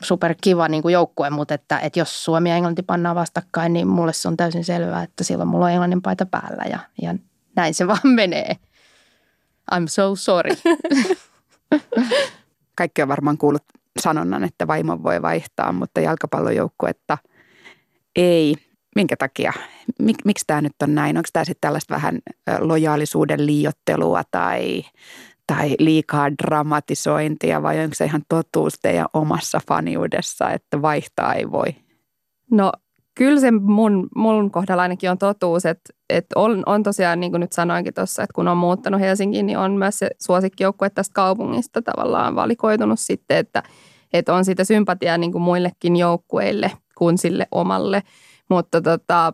super 0.00 0.34
kiva 0.40 0.68
niin 0.68 0.82
kuin 0.82 0.92
joukkue, 0.92 1.30
mutta 1.30 1.54
että, 1.54 1.78
että 1.78 1.98
jos 1.98 2.24
Suomi 2.24 2.50
ja 2.50 2.56
Englanti 2.56 2.82
pannaan 2.82 3.16
vastakkain, 3.16 3.72
niin 3.72 3.88
mulle 3.88 4.12
se 4.12 4.28
on 4.28 4.36
täysin 4.36 4.64
selvää, 4.64 5.02
että 5.02 5.24
silloin 5.24 5.48
mulla 5.48 5.64
on 5.64 5.70
Englannin 5.70 6.02
paita 6.02 6.26
päällä 6.26 6.64
ja, 6.70 6.78
ja 7.02 7.14
näin 7.56 7.74
se 7.74 7.86
vaan 7.86 8.08
menee. 8.20 8.56
I'm 9.74 9.86
so 9.86 10.16
sorry. 10.16 10.50
Kaikki 12.76 13.02
on 13.02 13.08
varmaan 13.08 13.38
kuullut 13.38 13.64
sanonnan, 14.00 14.44
että 14.44 14.66
vaimo 14.66 15.02
voi 15.02 15.22
vaihtaa, 15.22 15.72
mutta 15.72 16.00
jalkapallojoukkuetta– 16.00 17.18
ei. 18.16 18.54
Minkä 18.96 19.16
takia? 19.16 19.52
Mik, 19.98 20.16
miksi 20.24 20.44
tämä 20.46 20.62
nyt 20.62 20.72
on 20.82 20.94
näin? 20.94 21.16
Onko 21.16 21.28
tämä 21.32 21.44
sitten 21.44 21.60
tällaista 21.60 21.94
vähän 21.94 22.18
lojaalisuuden 22.58 23.46
liiottelua 23.46 24.22
tai, 24.30 24.84
tai 25.46 25.74
liikaa 25.78 26.32
dramatisointia 26.32 27.62
vai 27.62 27.80
onko 27.80 27.94
se 27.94 28.04
ihan 28.04 28.22
totuus 28.28 28.74
teidän 28.82 29.06
omassa 29.12 29.60
faniudessa, 29.68 30.50
että 30.50 30.82
vaihtaa 30.82 31.34
ei 31.34 31.50
voi? 31.50 31.68
No 32.50 32.72
kyllä 33.14 33.40
se 33.40 33.50
mun, 33.50 34.08
mun 34.16 34.50
kohdalla 34.50 34.82
ainakin 34.82 35.10
on 35.10 35.18
totuus, 35.18 35.66
että, 35.66 35.94
että 36.10 36.38
on, 36.38 36.62
on 36.66 36.82
tosiaan, 36.82 37.20
niin 37.20 37.32
kuin 37.32 37.40
nyt 37.40 37.52
sanoinkin 37.52 37.94
tuossa, 37.94 38.22
että 38.22 38.34
kun 38.34 38.48
on 38.48 38.56
muuttanut 38.56 39.00
Helsinkiin, 39.00 39.46
niin 39.46 39.58
on 39.58 39.72
myös 39.72 39.98
se 39.98 40.10
suosikkijoukkue 40.22 40.90
tästä 40.90 41.14
kaupungista 41.14 41.82
tavallaan 41.82 42.34
valikoitunut 42.34 43.00
sitten, 43.00 43.36
että, 43.36 43.62
että 44.12 44.34
on 44.34 44.44
sitä 44.44 44.64
sympatiaa 44.64 45.18
niin 45.18 45.32
kuin 45.32 45.42
muillekin 45.42 45.96
joukkueille 45.96 46.70
kuin 46.98 47.18
sille 47.18 47.46
omalle. 47.50 48.02
Mutta 48.50 48.82
tota, 48.82 49.32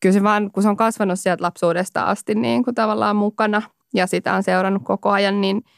kyllä 0.00 0.12
se 0.12 0.22
vaan, 0.22 0.50
kun 0.50 0.62
se 0.62 0.68
on 0.68 0.76
kasvanut 0.76 1.20
sieltä 1.20 1.42
lapsuudesta 1.42 2.02
asti 2.02 2.34
niin 2.34 2.64
kuin 2.64 2.74
tavallaan 2.74 3.16
mukana 3.16 3.62
ja 3.94 4.06
sitä 4.06 4.34
on 4.34 4.42
seurannut 4.42 4.82
koko 4.84 5.10
ajan, 5.10 5.40
niin– 5.40 5.62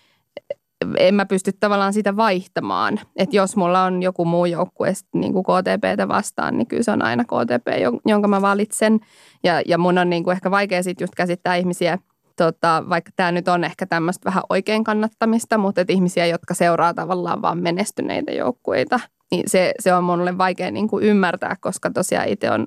en 0.98 1.14
mä 1.14 1.26
pysty 1.26 1.52
tavallaan 1.60 1.92
sitä 1.92 2.16
vaihtamaan. 2.16 3.00
Että 3.16 3.36
jos 3.36 3.56
mulla 3.56 3.84
on 3.84 4.02
joku 4.02 4.24
muu 4.24 4.46
joukkue 4.46 4.92
niin 5.14 5.32
kuin 5.32 5.44
KTPtä 5.44 6.08
vastaan, 6.08 6.58
niin 6.58 6.66
kyllä 6.66 6.82
se 6.82 6.90
on 6.90 7.02
aina 7.02 7.24
KTP, 7.24 7.66
jonka 8.06 8.28
mä 8.28 8.42
valitsen. 8.42 9.00
Ja, 9.44 9.62
ja 9.66 9.78
mun 9.78 9.98
on 9.98 10.10
niin 10.10 10.24
kuin 10.24 10.32
ehkä 10.32 10.50
vaikea 10.50 10.82
sitten 10.82 11.02
just 11.04 11.14
käsittää 11.14 11.56
ihmisiä, 11.56 11.98
tota, 12.36 12.84
vaikka 12.88 13.10
tämä 13.16 13.32
nyt 13.32 13.48
on 13.48 13.64
ehkä 13.64 13.86
tämmöistä 13.86 14.24
vähän 14.24 14.42
oikein 14.50 14.84
kannattamista, 14.84 15.58
mutta 15.58 15.84
ihmisiä, 15.88 16.26
jotka 16.26 16.54
seuraa 16.54 16.94
tavallaan 16.94 17.42
vaan 17.42 17.58
menestyneitä 17.58 18.32
joukkueita, 18.32 19.00
niin 19.32 19.44
se, 19.46 19.74
se 19.80 19.94
on 19.94 20.04
mulle 20.04 20.38
vaikea 20.38 20.70
niin 20.70 20.88
kuin 20.88 21.04
ymmärtää, 21.04 21.56
koska 21.60 21.90
tosiaan 21.90 22.28
itse 22.28 22.50
on, 22.50 22.66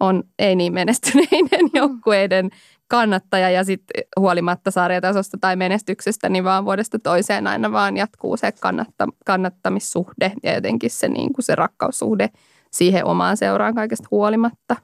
on 0.00 0.22
ei 0.38 0.56
niin 0.56 0.72
menestyneiden 0.72 1.70
joukkueiden 1.74 2.50
kannattaja 2.88 3.50
ja 3.50 3.64
sitten 3.64 4.04
huolimatta 4.20 4.70
sarjatasosta 4.70 5.38
tai 5.40 5.56
menestyksestä, 5.56 6.28
niin 6.28 6.44
vaan 6.44 6.64
vuodesta 6.64 6.98
toiseen 6.98 7.46
aina 7.46 7.72
vaan 7.72 7.96
jatkuu 7.96 8.36
se 8.36 8.52
kannatta, 8.52 9.08
kannattamissuhde 9.26 10.32
ja 10.42 10.54
jotenkin 10.54 10.90
se, 10.90 11.08
niin 11.08 11.32
kuin 11.32 11.44
se 11.44 11.54
rakkaussuhde 11.54 12.28
siihen 12.70 13.04
omaan 13.04 13.36
seuraan 13.36 13.74
kaikesta 13.74 14.08
huolimatta. 14.10 14.76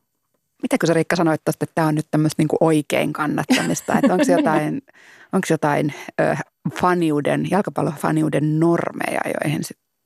Mitä 0.62 0.78
kun 0.78 0.86
sä 0.86 0.94
Riikka 0.94 1.16
sanoit 1.16 1.44
tuosta, 1.44 1.64
että 1.64 1.74
tämä 1.74 1.88
on 1.88 1.94
nyt 1.94 2.06
tämmöistä 2.10 2.42
niin 2.42 2.58
oikein 2.60 3.12
kannattamista, 3.12 3.94
että 3.94 4.12
onko 4.12 4.24
jotain, 4.28 4.82
onko 5.34 5.46
jotain 5.50 5.94
ö, 6.20 6.36
faniuden, 6.80 7.46
jalkapallofaniuden 7.50 8.60
normeja, 8.60 9.20
joihin 9.24 9.62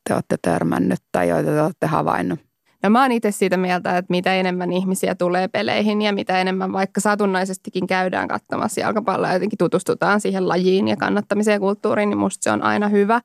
te 0.09 0.14
olette 0.14 0.37
törmännyt 0.42 1.00
tai 1.12 1.28
joita 1.28 1.50
te 1.50 1.62
olette 1.62 1.87
havainnut? 1.87 2.40
No 2.82 2.90
mä 2.90 3.02
oon 3.02 3.12
itse 3.12 3.30
siitä 3.30 3.56
mieltä, 3.56 3.99
että 3.99 4.11
mitä 4.11 4.35
enemmän 4.35 4.73
ihmisiä 4.73 5.14
tulee 5.14 5.49
peleihin 5.49 6.02
ja 6.02 6.12
mitä 6.12 6.40
enemmän 6.40 6.73
vaikka 6.73 7.00
satunnaisestikin 7.00 7.87
käydään 7.87 8.28
katsomassa 8.28 8.80
jalkapalloa 8.80 9.28
ja 9.28 9.35
jotenkin 9.35 9.59
tutustutaan 9.59 10.21
siihen 10.21 10.49
lajiin 10.49 10.88
ja 10.88 10.97
kannattamiseen 10.97 11.54
ja 11.54 11.61
kulttuuriin, 11.61 12.11
niin 12.11 12.18
musta 12.18 12.44
se 12.44 12.50
on 12.50 12.62
aina 12.62 12.88
hyvä. 12.88 13.21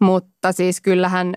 Mutta 0.00 0.52
siis 0.52 0.80
kyllähän 0.80 1.34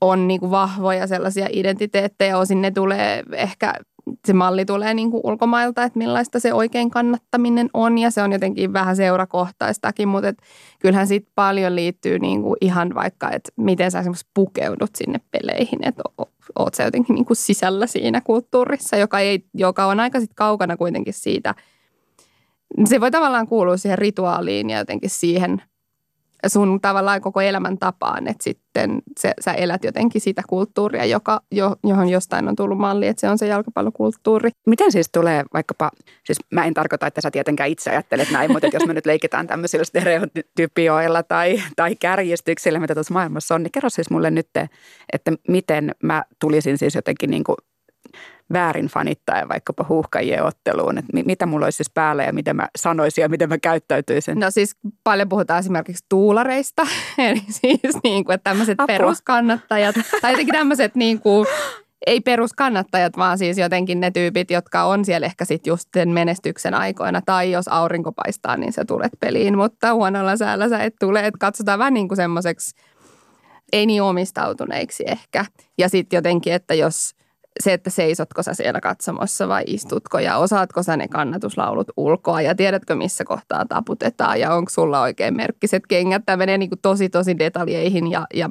on 0.00 0.28
niin 0.28 0.40
kuin 0.40 0.50
vahvoja 0.50 1.06
sellaisia 1.06 1.46
identiteettejä, 1.50 2.38
osin 2.38 2.62
ne 2.62 2.70
tulee 2.70 3.22
ehkä 3.32 3.74
se 4.26 4.32
malli 4.32 4.64
tulee 4.64 4.94
niin 4.94 5.10
kuin 5.10 5.20
ulkomailta, 5.24 5.84
että 5.84 5.98
millaista 5.98 6.40
se 6.40 6.54
oikein 6.54 6.90
kannattaminen 6.90 7.70
on 7.74 7.98
ja 7.98 8.10
se 8.10 8.22
on 8.22 8.32
jotenkin 8.32 8.72
vähän 8.72 8.96
seurakohtaistakin, 8.96 10.08
mutta 10.08 10.28
et 10.28 10.38
kyllähän 10.78 11.06
siitä 11.06 11.30
paljon 11.34 11.76
liittyy 11.76 12.18
niin 12.18 12.42
kuin 12.42 12.56
ihan 12.60 12.94
vaikka, 12.94 13.30
että 13.30 13.52
miten 13.56 13.90
sä 13.90 13.98
esimerkiksi 13.98 14.28
pukeudut 14.34 14.90
sinne 14.96 15.20
peleihin, 15.30 15.78
että 15.82 16.02
oot 16.58 16.74
sä 16.74 16.82
jotenkin 16.82 17.14
niin 17.14 17.24
kuin 17.24 17.36
sisällä 17.36 17.86
siinä 17.86 18.20
kulttuurissa, 18.20 18.96
joka, 18.96 19.18
ei, 19.18 19.44
joka 19.54 19.86
on 19.86 20.00
aika 20.00 20.20
sit 20.20 20.34
kaukana 20.34 20.76
kuitenkin 20.76 21.14
siitä. 21.14 21.54
Se 22.84 23.00
voi 23.00 23.10
tavallaan 23.10 23.46
kuulua 23.46 23.76
siihen 23.76 23.98
rituaaliin 23.98 24.70
ja 24.70 24.78
jotenkin 24.78 25.10
siihen 25.10 25.62
sun 26.46 26.80
tavallaan 26.80 27.20
koko 27.20 27.40
elämän 27.40 27.78
tapaan, 27.78 28.28
että 28.28 28.44
sitten 28.44 29.02
se, 29.18 29.34
sä 29.40 29.52
elät 29.52 29.84
jotenkin 29.84 30.20
sitä 30.20 30.42
kulttuuria, 30.48 31.04
joka, 31.04 31.40
jo, 31.52 31.76
johon 31.84 32.08
jostain 32.08 32.48
on 32.48 32.56
tullut 32.56 32.78
malli, 32.78 33.06
että 33.06 33.20
se 33.20 33.28
on 33.28 33.38
se 33.38 33.46
jalkapallokulttuuri. 33.46 34.50
Miten 34.66 34.92
siis 34.92 35.08
tulee 35.12 35.44
vaikkapa, 35.52 35.90
siis 36.24 36.38
mä 36.52 36.64
en 36.64 36.74
tarkoita, 36.74 37.06
että 37.06 37.20
sä 37.20 37.30
tietenkään 37.30 37.70
itse 37.70 37.90
ajattelet 37.90 38.30
näin, 38.30 38.52
mutta 38.52 38.68
jos 38.72 38.86
me 38.86 38.94
nyt 39.00 39.06
leikitään 39.06 39.46
tämmöisillä 39.46 39.84
stereotypioilla 39.84 41.22
tai, 41.22 41.62
tai 41.76 41.96
kärjistyksillä, 41.96 42.78
mitä 42.78 42.94
tuossa 42.94 43.14
maailmassa 43.14 43.54
on, 43.54 43.62
niin 43.62 43.72
kerro 43.72 43.90
siis 43.90 44.10
mulle 44.10 44.30
nyt, 44.30 44.48
että 45.12 45.32
miten 45.48 45.94
mä 46.02 46.24
tulisin 46.40 46.78
siis 46.78 46.94
jotenkin 46.94 47.30
niin 47.30 47.44
kuin 47.44 47.56
väärin 48.52 48.86
fanittaen 48.86 49.48
vaikkapa 49.48 49.86
huuhkajien 49.88 50.44
otteluun, 50.44 50.98
että 50.98 51.12
mitä 51.26 51.46
mulla 51.46 51.66
olisi 51.66 51.76
siis 51.76 51.90
päällä 51.94 52.24
ja 52.24 52.32
miten 52.32 52.56
mä 52.56 52.68
sanoisin 52.78 53.22
ja 53.22 53.28
miten 53.28 53.48
mä 53.48 53.58
käyttäytyisin? 53.58 54.40
No 54.40 54.50
siis 54.50 54.76
paljon 55.04 55.28
puhutaan 55.28 55.60
esimerkiksi 55.60 56.04
tuulareista, 56.08 56.82
eli 57.18 57.42
siis 57.48 57.96
niin 58.04 58.24
kuin, 58.24 58.34
että 58.34 58.50
tämmöiset 58.50 58.80
Apua. 58.80 58.86
peruskannattajat 58.86 59.96
tai 60.20 60.32
jotenkin 60.32 60.54
tämmöiset 60.54 60.94
niin 60.94 61.20
kuin, 61.20 61.46
ei 62.06 62.20
peruskannattajat, 62.20 63.16
vaan 63.16 63.38
siis 63.38 63.58
jotenkin 63.58 64.00
ne 64.00 64.10
tyypit, 64.10 64.50
jotka 64.50 64.84
on 64.84 65.04
siellä 65.04 65.26
ehkä 65.26 65.44
sitten 65.44 65.70
just 65.70 65.88
sen 65.94 66.08
menestyksen 66.08 66.74
aikoina. 66.74 67.22
Tai 67.26 67.50
jos 67.50 67.68
aurinko 67.68 68.12
paistaa, 68.12 68.56
niin 68.56 68.72
sä 68.72 68.84
tulet 68.84 69.12
peliin, 69.20 69.56
mutta 69.56 69.94
huonolla 69.94 70.36
säällä 70.36 70.68
sä 70.68 70.78
et 70.78 70.94
tule. 71.00 71.26
Että 71.26 71.38
katsotaan 71.38 71.78
vähän 71.78 71.94
niin 71.94 72.08
kuin 72.08 72.16
semmoiseksi, 72.16 72.74
ei 73.72 73.86
niin 73.86 74.02
omistautuneiksi 74.02 75.04
ehkä. 75.06 75.44
Ja 75.78 75.88
sitten 75.88 76.16
jotenkin, 76.16 76.52
että 76.52 76.74
jos 76.74 77.14
se, 77.60 77.72
että 77.72 77.90
seisotko 77.90 78.42
sä 78.42 78.54
siellä 78.54 78.80
katsomossa 78.80 79.48
vai 79.48 79.62
istutko 79.66 80.18
ja 80.18 80.36
osaatko 80.36 80.82
sä 80.82 80.96
ne 80.96 81.08
kannatuslaulut 81.08 81.88
ulkoa 81.96 82.42
ja 82.42 82.54
tiedätkö 82.54 82.94
missä 82.94 83.24
kohtaa 83.24 83.64
taputetaan 83.68 84.40
ja 84.40 84.54
onko 84.54 84.70
sulla 84.70 85.00
oikein 85.00 85.36
merkkiset 85.36 85.82
kengät. 85.88 86.22
Tämä 86.26 86.36
menee 86.36 86.58
niin 86.58 86.70
kuin 86.70 86.80
tosi 86.82 87.08
tosi 87.08 87.38
detaljeihin 87.38 88.10
ja, 88.10 88.26
ja 88.34 88.50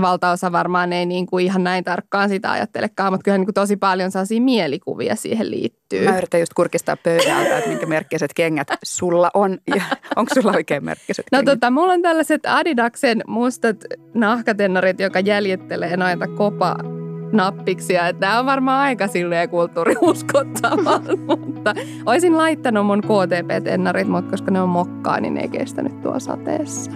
valtaosa 0.00 0.52
varmaan 0.52 0.92
ei 0.92 1.06
niin 1.06 1.26
kuin 1.26 1.44
ihan 1.44 1.64
näin 1.64 1.84
tarkkaan 1.84 2.28
sitä 2.28 2.50
ajattelekaan, 2.50 3.12
mutta 3.12 3.24
kyllä 3.24 3.38
niin 3.38 3.46
kuin 3.46 3.54
tosi 3.54 3.76
paljon 3.76 4.10
sellaisia 4.10 4.40
mielikuvia 4.40 5.16
siihen 5.16 5.50
liittyy. 5.50 6.04
Mä 6.08 6.18
yritän 6.18 6.40
just 6.40 6.54
kurkistaa 6.54 6.96
pöydältä, 6.96 7.58
että 7.58 7.70
minkä 7.70 7.86
merkkiset 7.86 8.30
kengät 8.34 8.68
sulla 8.82 9.30
on 9.34 9.58
ja 9.74 9.82
onko 10.16 10.34
sulla 10.34 10.52
oikein 10.52 10.84
merkkiset 10.84 11.26
No 11.32 11.42
tota, 11.42 11.70
mulla 11.70 11.92
on 11.92 12.02
tällaiset 12.02 12.46
Adidaksen 12.46 13.22
mustat 13.26 13.76
nahkatennarit, 14.14 15.00
joka 15.00 15.20
jäljittelee 15.20 15.96
noita 15.96 16.26
kopa 16.26 16.76
nappiksia. 17.32 18.08
Että 18.08 18.20
tämä 18.20 18.38
on 18.38 18.46
varmaan 18.46 18.80
aika 18.80 19.06
silleen 19.06 19.48
kulttuuriuskottavaa, 19.48 21.02
mutta 21.28 21.74
olisin 22.06 22.36
laittanut 22.36 22.86
mun 22.86 23.02
KTP-tennarit, 23.02 24.08
mutta 24.08 24.30
koska 24.30 24.50
ne 24.50 24.60
on 24.60 24.68
mokkaa, 24.68 25.20
niin 25.20 25.34
ne 25.34 25.40
ei 25.40 25.48
kestänyt 25.48 26.02
tuo 26.02 26.20
sateessa. 26.20 26.90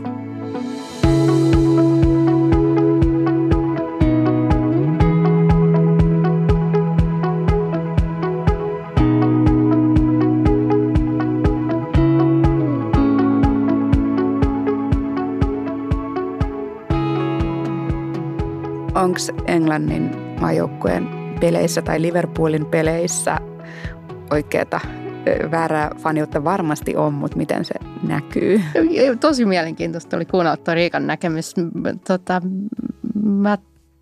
onko 18.97 19.19
Englannin 19.47 20.25
maajoukkueen 20.40 21.09
peleissä 21.40 21.83
tai 21.83 22.02
Liverpoolin 22.02 22.66
peleissä 22.66 23.38
oikeata 24.31 24.81
väärää 25.50 25.90
faniutta 26.02 26.45
varmasti 26.45 26.97
on, 26.97 27.14
mutta 27.14 27.37
miten 27.37 27.64
se 27.64 27.75
näkyy? 28.02 28.62
Tosi 29.21 29.45
mielenkiintoista 29.45 30.16
oli 30.16 30.25
kuunnella 30.25 30.75
Riikan 30.75 31.07
näkemys. 31.07 31.55
Tota, 32.09 32.43
mä 33.25 33.59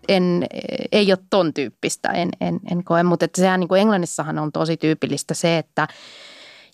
en, 0.07 0.45
ei 0.91 1.11
ole 1.11 1.19
ton 1.29 1.53
tyyppistä, 1.53 2.09
en, 2.09 2.29
en, 2.41 2.59
en 2.71 2.83
koe, 2.83 3.03
mutta 3.03 3.27
sehän 3.37 3.59
niin 3.59 3.67
kuin 3.67 3.81
Englannissahan 3.81 4.39
on 4.39 4.51
tosi 4.51 4.77
tyypillistä 4.77 5.33
se, 5.33 5.57
että 5.57 5.87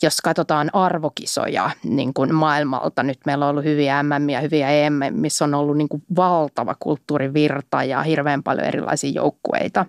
jos 0.04 0.22
katsotaan 0.22 0.70
arvokisoja 0.74 1.70
niin 1.84 2.14
kuin 2.14 2.36
maailmalta, 2.36 3.04
nyt 3.04 3.20
meillä 3.26 3.46
on 3.46 3.52
ollut 3.52 3.64
hyviä 3.64 4.04
MM 4.04 4.30
ja 4.30 4.42
hyviä 4.42 4.70
EM, 4.70 4.94
missä 5.12 5.46
on 5.46 5.54
ollut 5.54 5.78
niin 5.78 5.90
kuin 5.90 6.04
valtava 6.16 6.76
kulttuurivirta 6.80 7.84
ja 7.84 8.02
hirveän 8.02 8.44
paljon 8.44 8.68
erilaisia 8.68 9.12
joukkueita, 9.12 9.86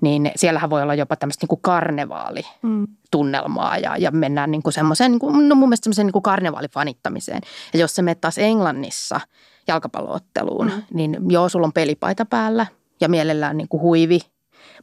niin 0.00 0.30
siellähän 0.36 0.70
voi 0.70 0.82
olla 0.82 0.94
jopa 0.94 1.16
tämmöistä 1.16 1.44
niin 1.44 1.48
kuin 1.48 1.62
karnevaalitunnelmaa 1.62 3.78
ja, 3.78 3.96
ja 3.96 4.10
mennään 4.10 4.50
niin 4.50 4.62
kuin 4.62 4.72
semmoiseen, 4.72 5.10
niin 5.10 5.18
kuin, 5.18 5.48
no 5.48 5.54
mun 5.54 5.68
mielestä 5.68 5.84
semmoiseen 5.84 6.06
niin 6.06 6.12
kuin 6.12 6.22
karnevaalifanittamiseen. 6.22 7.40
Ja 7.72 7.80
jos 7.80 7.94
se 7.94 8.02
menet 8.02 8.20
taas 8.20 8.38
Englannissa 8.38 9.20
jalkapallootteluun, 9.68 10.66
mm. 10.66 10.82
niin 10.92 11.16
joo, 11.28 11.48
sulla 11.48 11.66
on 11.66 11.72
pelipaita 11.72 12.24
päällä 12.24 12.66
ja 13.00 13.08
mielellään 13.08 13.56
niin 13.56 13.68
kuin 13.68 13.80
huivi 13.80 14.20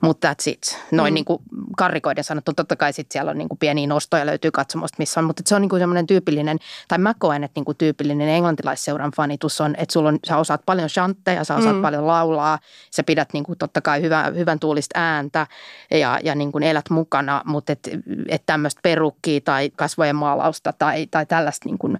mutta 0.01 0.31
that's 0.31 0.51
it. 0.51 0.79
Noin 0.91 1.13
mm. 1.13 1.15
niin 1.15 1.25
kuin 1.25 1.41
karrikoiden 1.77 2.23
sanottu, 2.23 2.53
totta 2.53 2.75
kai 2.75 2.93
sitten 2.93 3.13
siellä 3.13 3.31
on 3.31 3.37
niin 3.37 3.49
kuin 3.49 3.57
pieniä 3.57 3.87
nostoja 3.87 4.25
löytyy 4.25 4.51
katsomosta, 4.51 4.95
missä 4.99 5.19
on, 5.19 5.23
mutta 5.23 5.43
se 5.45 5.55
on 5.55 5.61
niin 5.61 5.69
kuin 5.69 5.79
semmoinen 5.79 6.07
tyypillinen, 6.07 6.57
tai 6.87 6.97
mä 6.97 7.13
koen, 7.19 7.43
että 7.43 7.57
niin 7.59 7.65
kuin 7.65 7.77
tyypillinen 7.77 8.29
englantilaisseuran 8.29 9.11
fanitus 9.15 9.61
on, 9.61 9.75
että 9.77 9.93
sulla 9.93 10.09
on, 10.09 10.19
sä 10.27 10.37
osaat 10.37 10.61
paljon 10.65 10.89
shantteja, 10.89 11.43
sä 11.43 11.55
osaat 11.55 11.75
mm. 11.75 11.81
paljon 11.81 12.07
laulaa, 12.07 12.59
sä 12.91 13.03
pidät 13.03 13.33
niin 13.33 13.43
kuin 13.43 13.57
totta 13.57 13.81
kai 13.81 14.01
hyvän, 14.01 14.35
hyvän 14.35 14.59
tuulista 14.59 14.99
ääntä 14.99 15.47
ja, 15.91 16.19
ja 16.23 16.35
niin 16.35 16.51
kuin 16.51 16.63
elät 16.63 16.89
mukana, 16.89 17.41
mutta 17.45 17.71
että 17.71 17.89
et 18.27 18.43
tämmöistä 18.45 18.79
perukkia 18.83 19.41
tai 19.41 19.69
kasvojen 19.75 20.15
maalausta 20.15 20.73
tai, 20.73 21.07
tai 21.07 21.25
tällaista 21.25 21.69
niin 21.69 21.77
kuin 21.77 21.97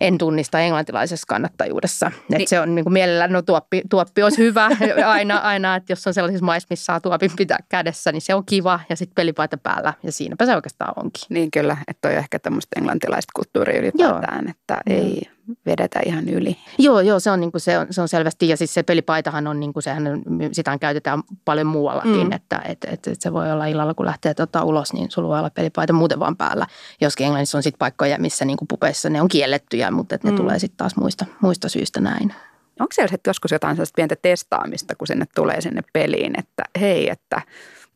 en 0.00 0.18
tunnista 0.18 0.60
englantilaisessa 0.60 1.26
kannattajuudessa. 1.28 2.12
Niin. 2.28 2.40
Että 2.40 2.50
se 2.50 2.60
on 2.60 2.74
niin 2.74 2.84
kuin 2.84 2.92
mielellään, 2.92 3.32
no 3.32 3.42
tuoppi, 3.42 3.82
tuoppi 3.90 4.22
olisi 4.22 4.38
hyvä 4.42 4.70
aina, 5.06 5.38
aina, 5.38 5.76
että 5.76 5.92
jos 5.92 6.06
on 6.06 6.14
sellaisissa 6.14 6.44
maissa, 6.44 6.66
missä 6.70 6.84
saa 6.84 7.00
tuopin 7.00 7.31
pitää 7.36 7.58
kädessä, 7.68 8.12
niin 8.12 8.22
se 8.22 8.34
on 8.34 8.46
kiva 8.46 8.80
ja 8.88 8.96
sitten 8.96 9.14
pelipaita 9.14 9.58
päällä 9.58 9.94
ja 10.02 10.12
siinäpä 10.12 10.46
se 10.46 10.54
oikeastaan 10.54 10.92
onkin. 10.96 11.22
Niin 11.28 11.50
kyllä, 11.50 11.76
että 11.88 12.08
on 12.08 12.14
ehkä 12.14 12.38
tämmöistä 12.38 12.78
englantilaista 12.78 13.30
kulttuuria 13.36 13.78
ylipäätään, 13.78 14.44
joo. 14.44 14.50
että 14.50 14.78
ei 14.86 15.22
vedetä 15.66 16.00
ihan 16.06 16.28
yli. 16.28 16.56
Joo, 16.78 17.00
joo, 17.00 17.20
se 17.20 17.30
on, 17.30 17.40
niin 17.40 17.52
kuin 17.52 17.60
se, 17.60 17.78
on, 17.78 17.86
se 17.90 18.00
on 18.00 18.08
selvästi 18.08 18.48
ja 18.48 18.56
siis 18.56 18.74
se 18.74 18.82
pelipaitahan 18.82 19.46
on, 19.46 19.60
niin 19.60 19.72
kuin 19.72 19.82
sehän, 19.82 20.22
sitä 20.52 20.78
käytetään 20.78 21.22
paljon 21.44 21.66
muuallakin, 21.66 22.26
mm. 22.26 22.32
että 22.32 22.62
et, 22.64 22.78
et, 22.84 23.06
et 23.06 23.20
se 23.20 23.32
voi 23.32 23.52
olla 23.52 23.66
illalla, 23.66 23.94
kun 23.94 24.06
lähtee 24.06 24.34
tota 24.34 24.64
ulos, 24.64 24.92
niin 24.92 25.10
sulla 25.10 25.28
voi 25.28 25.38
olla 25.38 25.50
pelipaita 25.50 25.92
muuten 25.92 26.20
vaan 26.20 26.36
päällä. 26.36 26.66
Joskin 27.00 27.26
Englannissa 27.26 27.58
on 27.58 27.62
sitten 27.62 27.78
paikkoja, 27.78 28.18
missä 28.18 28.44
niin 28.44 28.56
kuin 28.56 28.68
pupeissa 28.68 29.10
ne 29.10 29.22
on 29.22 29.28
kiellettyjä, 29.28 29.90
mutta 29.90 30.14
et 30.14 30.24
ne 30.24 30.30
mm. 30.30 30.36
tulee 30.36 30.58
sitten 30.58 30.76
taas 30.76 30.96
muista, 30.96 31.24
muista 31.40 31.68
syistä 31.68 32.00
näin. 32.00 32.34
Onko 32.82 32.92
siellä 32.92 33.10
sitten 33.10 33.30
joskus 33.30 33.50
jotain 33.50 33.76
sellaista 33.76 33.96
pientä 33.96 34.16
testaamista, 34.22 34.94
kun 34.94 35.06
sinne 35.06 35.24
tulee 35.34 35.60
sinne 35.60 35.82
peliin, 35.92 36.38
että 36.38 36.62
hei, 36.80 37.10
että 37.10 37.42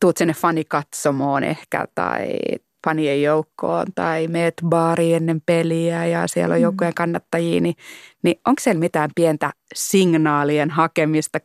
tuut 0.00 0.16
sinne 0.16 0.34
fanikatsomoon 0.34 1.44
ehkä 1.44 1.84
tai 1.94 2.38
fanien 2.86 3.22
joukkoon 3.22 3.86
tai 3.94 4.28
meet 4.28 4.54
baari 4.68 5.14
ennen 5.14 5.40
peliä 5.46 6.06
ja 6.06 6.26
siellä 6.26 6.52
on 6.52 6.58
mm. 6.58 6.62
joukkojen 6.62 6.94
kannattajia, 6.94 7.60
niin, 7.60 7.74
niin 8.22 8.40
onko 8.46 8.60
siellä 8.60 8.80
mitään 8.80 9.10
pientä 9.14 9.50
signaalien 9.74 10.70
hakemista? 10.70 11.38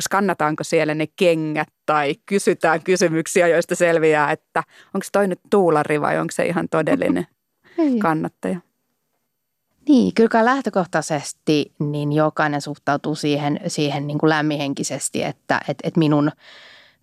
Skannataanko 0.00 0.64
siellä 0.64 0.94
ne 0.94 1.06
kengät 1.16 1.68
tai 1.86 2.14
kysytään 2.26 2.82
kysymyksiä, 2.82 3.48
joista 3.48 3.74
selviää, 3.74 4.32
että 4.32 4.62
onko 4.94 5.06
toi 5.12 5.28
nyt 5.28 5.40
tuulari 5.50 6.00
vai 6.00 6.18
onko 6.18 6.30
se 6.30 6.46
ihan 6.46 6.68
todellinen 6.68 7.26
kannattaja? 8.02 8.60
Niin, 9.88 10.14
kyllä 10.14 10.44
lähtökohtaisesti 10.44 11.72
niin 11.78 12.12
jokainen 12.12 12.62
suhtautuu 12.62 13.14
siihen, 13.14 13.60
siihen 13.66 14.06
niin 14.06 14.18
kuin 14.18 14.30
lämmihenkisesti, 14.30 15.24
että, 15.24 15.60
että, 15.68 15.88
että 15.88 15.98
minun– 15.98 16.30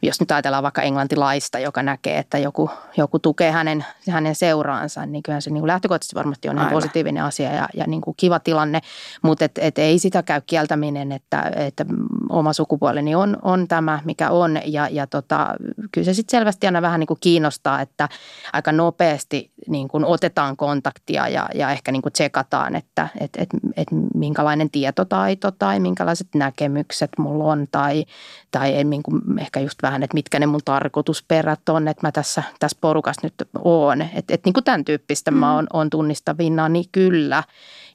jos 0.02 0.20
nyt 0.20 0.32
ajatellaan 0.32 0.64
vaikka 0.64 0.82
englantilaista, 0.82 1.60
joka 1.60 1.84
näkee, 1.84 2.18
että 2.18 2.38
joku, 2.38 2.70
joku 2.98 3.20
tukee 3.20 3.52
hänen, 3.52 3.86
hänen 4.10 4.36
seuraansa, 4.36 5.06
niin 5.06 5.24
kyllähän 5.24 5.42
se 5.42 5.50
niin 5.50 5.62
kuin 5.62 5.68
lähtökohtaisesti 5.68 6.16
varmasti 6.16 6.50
on 6.50 6.68
positiivinen 6.72 7.24
asia 7.24 7.54
ja, 7.54 7.68
ja 7.74 7.86
niin 7.88 8.02
kuin 8.02 8.14
kiva 8.18 8.40
tilanne, 8.40 8.82
mutta 9.22 9.46
et, 9.46 9.52
et 9.58 9.78
ei 9.78 10.00
sitä 10.00 10.24
käy 10.24 10.42
kieltäminen, 10.46 11.12
että, 11.12 11.52
että 11.56 11.86
oma 12.30 12.54
sukupuoleni 12.54 13.16
on, 13.16 13.38
on 13.42 13.68
tämä, 13.68 14.00
mikä 14.06 14.30
on. 14.30 14.60
Ja, 14.66 14.88
ja 14.92 15.08
tota, 15.08 15.56
kyllä 15.92 16.06
se 16.06 16.14
sitten 16.14 16.38
selvästi 16.40 16.68
aina 16.68 16.82
vähän 16.82 17.00
niin 17.00 17.08
kuin 17.08 17.20
kiinnostaa, 17.22 17.82
että 17.82 18.10
aika 18.54 18.72
nopeasti 18.72 19.52
niin 19.68 19.88
kuin 19.88 20.06
otetaan 20.06 20.58
kontaktia 20.58 21.28
ja, 21.28 21.50
ja 21.56 21.72
ehkä 21.72 21.92
niin 21.92 22.02
kuin 22.02 22.14
tsekataan, 22.14 22.76
että 22.76 23.08
et, 23.20 23.30
et, 23.38 23.50
et 23.78 23.88
minkälainen 24.14 24.70
tietotaito 24.70 25.52
tai 25.52 25.80
minkälaiset 25.80 26.28
näkemykset 26.36 27.12
mulla 27.18 27.44
on 27.44 27.68
tai, 27.72 28.06
tai 28.52 28.84
niin 28.84 29.04
kuin 29.04 29.22
ehkä 29.40 29.60
just 29.60 29.82
vähän, 29.86 30.04
että 30.04 30.14
mitkä 30.14 30.40
ne 30.40 30.46
mun 30.46 30.62
tarkoitusperät 30.66 31.70
on, 31.70 31.88
että 31.88 32.08
mä 32.08 32.12
tässä, 32.12 32.44
tässä 32.60 32.78
porukassa 32.82 33.22
nyt 33.24 33.34
oon. 33.64 34.02
Että 34.02 34.34
et 34.34 34.46
niin 34.46 34.54
kuin 34.54 34.64
tämän 34.64 34.86
tyyppistä 34.86 35.32
mm. 35.32 35.38
mä 35.38 35.56
oon, 35.56 35.68
oon 35.74 35.90
tunnistavina, 35.90 36.70
niin 36.70 36.86
kyllä, 36.92 37.44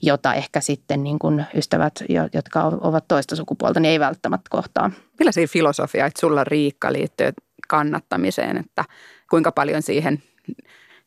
jota 0.02 0.34
ehkä 0.34 0.60
sitten 0.60 1.02
niin 1.02 1.18
kuin 1.18 1.44
ystävät, 1.54 1.94
jotka 2.34 2.62
ovat 2.64 3.04
toista 3.08 3.36
sukupuolta, 3.36 3.80
niin 3.80 3.90
ei 3.90 4.00
välttämättä 4.00 4.50
kohtaa. 4.50 4.90
Millaisia 5.18 5.48
filosofioita 5.48 6.20
sulla 6.20 6.44
Riikka 6.44 6.92
liittyy 6.92 7.32
kannattamiseen, 7.68 8.56
että 8.56 8.84
kuinka 9.30 9.52
paljon 9.52 9.82
siihen 9.82 10.22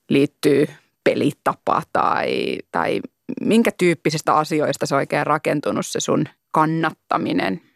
liittyy 0.09 0.67
pelitapa 1.03 1.81
tai, 1.93 2.57
tai 2.71 3.01
minkä 3.41 3.71
tyyppisistä 3.77 4.33
asioista 4.35 4.85
se 4.85 4.95
oikein 4.95 5.27
rakentunut 5.27 5.85
se 5.85 5.99
sun 5.99 6.25
kannattaminen– 6.51 7.61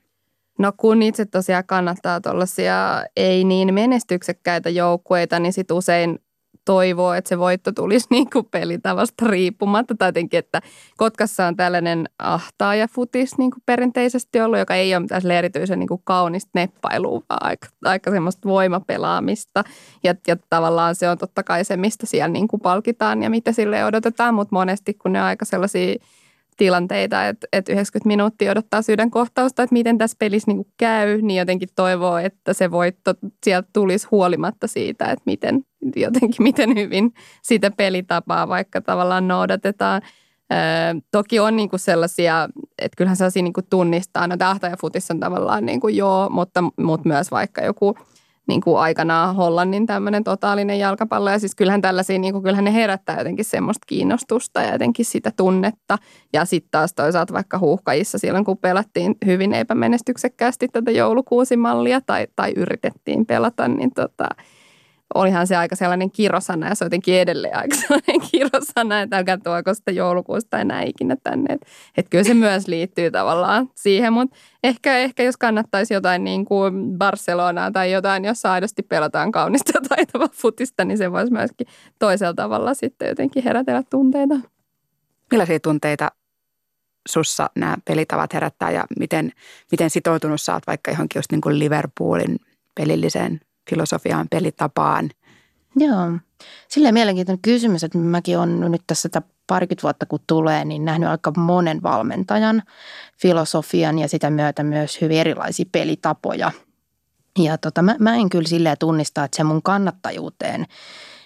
No 0.57 0.71
kun 0.77 1.01
itse 1.01 1.25
tosiaan 1.25 1.63
kannattaa 1.67 2.21
tuollaisia 2.21 3.03
ei 3.15 3.43
niin 3.43 3.73
menestyksekkäitä 3.73 4.69
joukkueita, 4.69 5.39
niin 5.39 5.53
sit 5.53 5.71
usein 5.71 6.19
toivoo, 6.65 7.13
että 7.13 7.29
se 7.29 7.39
voitto 7.39 7.71
tulisi 7.71 8.07
niin 8.15 8.29
kuin 8.29 8.45
pelitavasta 8.51 9.27
riippumatta. 9.27 9.95
Tai 9.95 10.08
jotenkin, 10.08 10.38
että 10.38 10.62
Kotkassa 10.97 11.45
on 11.45 11.55
tällainen 11.55 12.10
ahtaaja 12.19 12.88
futis 12.88 13.38
niin 13.38 13.51
kuin 13.51 13.63
perinteisesti 13.65 14.41
ollut, 14.41 14.60
joka 14.60 14.75
ei 14.75 14.95
ole 14.95 15.01
mitään 15.01 15.32
erityisen 15.32 15.79
niin 15.79 15.88
kuin 15.88 16.01
kaunista 16.03 16.51
neppailua, 16.53 17.21
vaan 17.29 17.45
aika, 17.45 17.67
aika 17.84 18.12
semmoista 18.12 18.49
voimapelaamista. 18.49 19.63
Ja, 20.03 20.15
ja 20.27 20.36
tavallaan 20.49 20.95
se 20.95 21.10
on 21.10 21.17
totta 21.17 21.43
kai 21.43 21.65
se, 21.65 21.77
mistä 21.77 22.05
siellä 22.05 22.27
niin 22.27 22.47
kuin 22.47 22.60
palkitaan 22.60 23.23
ja 23.23 23.29
mitä 23.29 23.51
sille 23.51 23.86
odotetaan, 23.86 24.34
mutta 24.34 24.55
monesti 24.55 24.93
kun 24.93 25.13
ne 25.13 25.19
on 25.19 25.25
aika 25.25 25.45
sellaisia– 25.45 25.95
tilanteita, 26.58 27.28
että, 27.28 27.48
että 27.54 27.72
90 27.72 28.08
minuuttia 28.08 28.52
odottaa 28.52 28.82
sydänkohtausta, 28.82 29.63
että 29.63 29.74
miten 29.74 29.98
tässä 29.98 30.17
pelissä 30.20 30.52
niin 30.52 30.65
käy, 30.78 31.22
niin 31.22 31.38
jotenkin 31.38 31.70
toivoo, 31.76 32.17
että 32.17 32.54
se 32.54 32.72
voitto 32.72 33.13
sieltä 33.43 33.70
tulisi 33.74 34.08
huolimatta 34.12 34.67
siitä, 34.67 35.06
että 35.06 35.24
miten, 35.26 35.62
jotenkin 35.96 36.43
miten 36.43 36.76
hyvin 36.76 37.13
sitä 37.43 37.72
pelitapaa 37.72 38.48
vaikka 38.48 38.82
tavallaan 38.82 39.28
noudatetaan. 39.28 40.02
Öö, 40.54 41.02
toki 41.12 41.39
on 41.39 41.56
niin 41.56 41.70
kuin 41.70 41.80
sellaisia, 41.80 42.50
että 42.80 42.96
kyllähän 42.98 43.17
sellaisia 43.17 43.43
niin 43.43 43.54
kuin 43.54 43.67
tunnistaa, 43.70 44.28
no 44.28 44.38
tahta 44.38 44.67
ja 44.67 44.78
futis 44.82 45.12
on 45.12 45.20
tavallaan 45.20 45.65
niin 45.65 45.80
kuin 45.80 45.96
joo, 45.96 46.30
mutta, 46.30 46.63
mutta 46.80 47.08
myös 47.08 47.32
vaikka 47.32 47.62
joku– 47.62 47.96
niin 48.47 48.62
kuin 48.62 48.79
aikanaan 48.79 49.36
Hollannin 49.36 49.86
tämmöinen 49.86 50.23
totaalinen 50.23 50.79
jalkapallo. 50.79 51.29
Ja 51.29 51.39
siis 51.39 51.55
kyllähän 51.55 51.81
tällaisia, 51.81 52.19
niin 52.19 52.33
kuin, 52.33 52.43
kyllähän 52.43 52.65
ne 52.65 52.73
herättää 52.73 53.17
jotenkin 53.17 53.45
semmoista 53.45 53.86
kiinnostusta 53.88 54.62
ja 54.62 54.71
jotenkin 54.71 55.05
sitä 55.05 55.31
tunnetta. 55.38 55.97
Ja 56.33 56.45
sitten 56.45 56.71
taas 56.71 56.93
toisaalta 56.93 57.33
vaikka 57.33 57.60
huuhkajissa 57.60 58.17
silloin, 58.17 58.45
kun 58.45 58.57
pelattiin 58.57 59.15
hyvin 59.25 59.53
epämenestyksekkäästi 59.53 60.67
tätä 60.67 60.91
joulukuusimallia 60.91 62.01
tai, 62.01 62.27
tai 62.36 62.53
yritettiin 62.55 63.25
pelata, 63.25 63.67
niin 63.67 63.93
tota, 63.93 64.27
olihan 65.15 65.48
se 65.48 65.56
aika 65.56 65.76
sellainen 65.76 66.12
kirosana 66.12 66.67
ja 66.67 66.76
se 66.76 66.84
on 66.84 66.86
jotenkin 66.86 67.15
edelleen 67.15 67.58
aika 67.58 67.76
sellainen 67.88 68.30
kirosana, 68.32 69.02
että 69.02 69.17
älkää 69.17 69.38
tuoko 69.38 69.74
sitä 69.74 69.91
joulukuusta 69.91 70.60
enää 70.60 70.84
ikinä 70.84 71.15
tänne. 71.24 71.54
Että 71.54 71.67
et 71.98 72.10
kyllä 72.10 72.24
se 72.24 72.34
myös 72.34 72.67
liittyy 72.67 73.12
tavallaan 73.12 73.70
siihen, 73.76 74.13
mutta 74.13 74.38
ehkä, 74.63 74.98
ehkä 74.98 75.24
jos 75.24 75.38
kannattaisi 75.38 75.93
jotain 75.93 76.24
niin 76.24 76.46
kuin 76.46 76.98
Barcelonaa 76.98 77.72
tai 77.72 77.91
jotain, 77.91 78.26
jossa 78.26 78.52
aidosti 78.52 78.84
pelataan 78.84 79.32
kaunista 79.32 79.72
ja 79.76 79.82
taitavaa 79.89 80.30
futista, 80.34 80.86
niin 80.86 80.98
se 80.98 81.12
voisi 81.12 81.34
myöskin 81.34 81.67
toisella 82.00 82.34
tavalla 82.34 82.74
sitten 82.74 83.08
jotenkin 83.08 83.43
herätellä 83.43 83.84
tunteita. 83.89 84.36
Millaisia 85.32 85.60
tunteita 85.60 86.12
sussa 87.08 87.50
nämä 87.56 87.78
pelitavat 87.86 88.34
herättää 88.34 88.72
ja 88.72 88.86
miten, 89.00 89.32
miten 89.72 89.89
sitoutunut 89.89 90.41
sä 90.41 90.54
oot 90.54 90.67
vaikka 90.67 90.91
johonkin 90.91 91.20
just 91.20 91.32
niin 91.32 91.41
kuin 91.41 91.60
Liverpoolin 91.60 92.38
pelilliseen 92.76 93.39
filosofiaan, 93.69 94.27
pelitapaan? 94.30 95.10
Joo. 95.75 96.12
Silleen 96.67 96.93
mielenkiintoinen 96.93 97.41
kysymys, 97.41 97.84
että 97.84 97.97
mäkin 97.97 98.39
olen 98.39 98.71
nyt 98.71 98.82
tässä 98.88 99.10
parikymmentä 99.47 99.84
vuotta 99.84 100.06
kun 100.06 100.19
tulee, 100.27 100.65
niin 100.65 100.86
nähnyt 100.86 101.10
aika 101.10 101.32
monen 101.38 101.84
valmentajan 101.84 102.63
filosofian 103.21 103.99
ja 103.99 104.08
sitä 104.08 104.30
myötä 104.30 104.63
myös 104.63 105.01
hyvin 105.01 105.19
erilaisia 105.19 105.65
pelitapoja. 105.71 106.51
Ja 107.39 107.58
tota, 107.58 107.82
mä, 107.82 107.95
mä 107.99 108.15
en 108.15 108.30
kyllä 108.30 108.47
silleen 108.47 108.77
tunnista, 108.80 109.23
että 109.23 109.38
se 109.38 109.43
mun 109.43 109.63
kannattajuuteen 109.63 110.65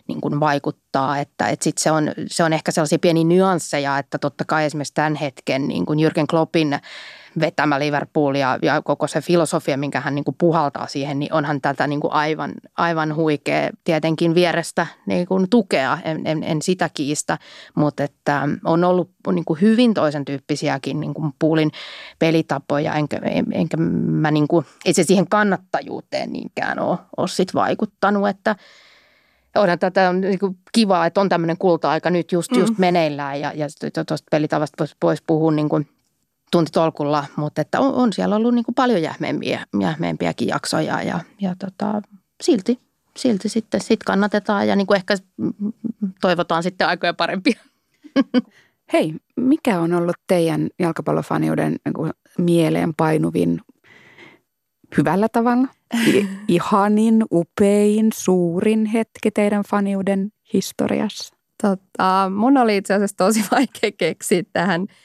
niin 0.08 0.22
kuin 0.22 0.40
vaikuttaa, 0.40 1.20
että, 1.20 1.48
että 1.48 1.64
sit 1.64 1.78
se, 1.78 1.92
on, 1.92 2.12
se 2.28 2.44
on 2.44 2.54
ehkä 2.54 2.72
sellaisia 2.72 3.00
pieniä 3.00 3.24
nyansseja, 3.24 3.98
että 3.98 4.18
totta 4.18 4.46
kai 4.46 4.66
esimerkiksi 4.66 4.94
tämän 4.94 5.16
hetken 5.16 5.68
niin 5.68 5.86
kuin 5.86 6.00
Jürgen 6.00 6.26
Kloppin 6.30 6.80
vetämä 7.40 7.80
Liverpool 7.80 8.36
ja, 8.36 8.60
ja 8.62 8.82
koko 8.82 9.08
se 9.08 9.22
filosofia, 9.22 9.78
minkä 9.78 10.00
hän 10.00 10.16
niin 10.16 10.24
kuin 10.24 10.36
puhaltaa 10.38 10.88
siihen, 10.88 11.20
niin 11.20 11.34
onhan 11.34 11.62
tätä 11.62 11.88
niin 11.88 12.00
kuin 12.00 12.14
aivan, 12.14 12.52
aivan 12.78 13.16
huikea 13.16 13.70
tietenkin 13.84 14.36
vierestä 14.36 14.88
niin 15.06 15.28
kuin 15.28 15.50
tukea, 15.50 15.98
en, 16.04 16.22
en, 16.26 16.44
en 16.44 16.62
sitä 16.62 16.90
kiistä, 16.94 17.38
mutta 17.76 18.04
että 18.04 18.48
on 18.66 18.84
ollut 18.84 19.12
niin 19.32 19.46
kuin 19.46 19.62
hyvin 19.62 19.94
toisen 19.94 20.26
tyyppisiäkin 20.26 21.00
niin 21.00 21.14
kuin 21.14 21.34
puulin 21.40 21.72
pelitapoja, 22.20 22.94
enkä, 22.94 23.20
enkä 23.52 23.78
mä 23.78 24.32
niin 24.32 24.48
kuin, 24.48 24.66
ei 24.86 24.94
se 24.94 25.04
siihen 25.04 25.28
kannattajuuteen 25.28 26.32
niinkään 26.32 26.80
ole, 26.80 26.98
ole 27.18 27.28
sit 27.28 27.54
vaikuttanut, 27.54 28.30
että 28.30 28.56
onhan 29.56 29.80
tätä 29.80 30.14
niin 30.14 30.40
kuin 30.40 30.58
kivaa, 30.72 31.06
että 31.06 31.22
on 31.22 31.30
tämmöinen 31.30 31.58
kulta-aika 31.58 32.10
nyt 32.10 32.32
just, 32.32 32.52
just 32.56 32.74
mm. 32.78 32.82
meneillään 32.82 33.40
ja, 33.40 33.54
ja 33.56 33.68
tuosta 34.08 34.28
pelitavasta 34.32 34.76
voisi 34.80 34.96
vois 35.04 35.22
puhua 35.28 35.52
niin 35.52 35.70
kuin 35.70 35.88
tuntitolkulla, 36.52 37.26
mutta 37.36 37.62
että 37.62 37.80
on, 37.80 37.94
on 37.94 38.14
siellä 38.14 38.36
ollut 38.36 38.54
niin 38.54 38.66
kuin 38.66 38.76
paljon 38.76 39.02
jähmeempiä, 39.02 39.66
jähmeempiäkin 39.80 40.48
jaksoja 40.48 41.04
ja, 41.04 41.20
ja 41.42 41.56
tota, 41.60 42.02
silti, 42.44 42.80
silti 43.18 43.50
sitten 43.50 43.82
sit 43.82 44.04
kannatetaan 44.04 44.68
ja 44.68 44.76
niin 44.76 44.88
kuin 44.88 44.96
ehkä 44.96 45.16
toivotaan 46.22 46.64
sitten 46.64 46.88
aikoja 46.88 47.14
parempia. 47.14 47.60
Hei, 48.94 49.16
mikä 49.36 49.80
on 49.80 49.94
ollut 49.94 50.16
teidän 50.28 50.70
jalkapallofaniuden 50.80 51.76
niin 51.86 52.12
mieleen 52.38 52.94
painuvin 52.98 53.62
hyvällä 54.98 55.30
tavalla? 55.30 55.68
Ihanin, 56.48 57.24
upein, 57.32 58.10
suurin 58.14 58.86
hetki 58.86 59.32
teidän 59.32 59.64
faniuden 59.70 60.32
historiassa? 60.54 61.36
Tota, 61.62 62.32
mun 62.36 62.58
oli 62.58 62.78
itse 62.78 62.94
asiassa 62.94 63.18
tosi 63.18 63.44
vaikea 63.52 63.92
keksiä 63.98 64.44
tähän, 64.54 64.82
äh, 64.90 64.96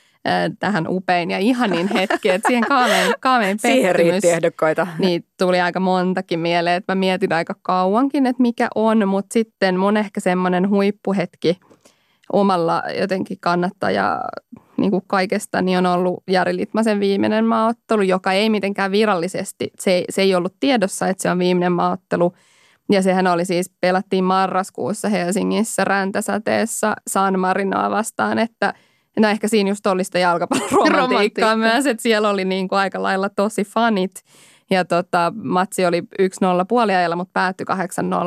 tähän 0.59 0.87
upein 0.89 1.31
ja 1.31 1.39
ihanin 1.39 1.89
hetki. 1.89 2.31
Että 2.31 2.49
siihen 2.49 2.65
kaamein, 2.69 3.15
kaamein 3.21 3.59
Siihen 3.59 3.95
riitti 3.95 4.31
ehdokkaita. 4.31 4.87
Niin 4.99 5.25
tuli 5.39 5.61
aika 5.61 5.81
montakin 5.81 6.39
mieleen, 6.39 6.77
että 6.77 6.95
mä 6.95 6.99
mietin 6.99 7.33
aika 7.33 7.55
kauankin, 7.63 8.27
että 8.27 8.43
mikä 8.43 8.69
on. 8.75 9.09
Mutta 9.09 9.33
sitten 9.33 9.79
mun 9.79 9.97
ehkä 9.97 10.21
semmoinen 10.21 10.71
huippuhetki 10.71 11.59
omalla 12.33 12.83
jotenkin 12.99 13.37
kannattaja 13.41 14.21
niin 14.77 14.91
kuin 14.91 15.03
kaikesta, 15.07 15.63
niin 15.63 15.79
on 15.79 15.87
ollut 15.87 16.23
Jari 16.27 16.57
Litmasen 16.57 17.01
viimeinen 17.01 17.45
maaottelu, 17.45 18.03
joka 18.03 18.33
ei 18.33 18.51
mitenkään 18.51 18.91
virallisesti, 18.91 19.71
se, 19.81 20.05
se 20.11 20.23
ei 20.23 20.35
ollut 20.35 20.55
tiedossa, 20.61 21.09
että 21.09 21.23
se 21.23 21.31
on 21.31 21.39
viimeinen 21.39 21.73
maaottelu. 21.73 22.35
Ja 22.91 23.03
sehän 23.03 23.27
oli 23.27 23.45
siis, 23.45 23.71
pelattiin 23.81 24.25
marraskuussa 24.25 25.09
Helsingissä 25.09 25.85
räntäsäteessä 25.85 26.95
San 27.09 27.41
Marinoa 27.41 27.91
vastaan, 27.91 28.39
että 28.39 28.75
no 29.21 29.29
ehkä 29.29 29.49
siinä 29.49 29.71
just 29.71 29.87
oli 29.87 30.05
sitä 30.05 30.19
jalkapalloromantiikkaa 30.19 31.57
myös, 31.57 31.87
että 31.87 32.03
siellä 32.03 32.29
oli 32.29 32.45
niin 32.45 32.69
kuin 32.69 32.79
aika 32.79 33.03
lailla 33.03 33.29
tosi 33.29 33.65
fanit. 33.65 34.23
Ja 34.71 34.85
tota, 34.85 35.33
matsi 35.37 35.87
oli 35.87 36.01
1-0 36.01 36.05
puoliajalla, 36.69 37.17
mutta 37.17 37.31
päättyi 37.33 37.67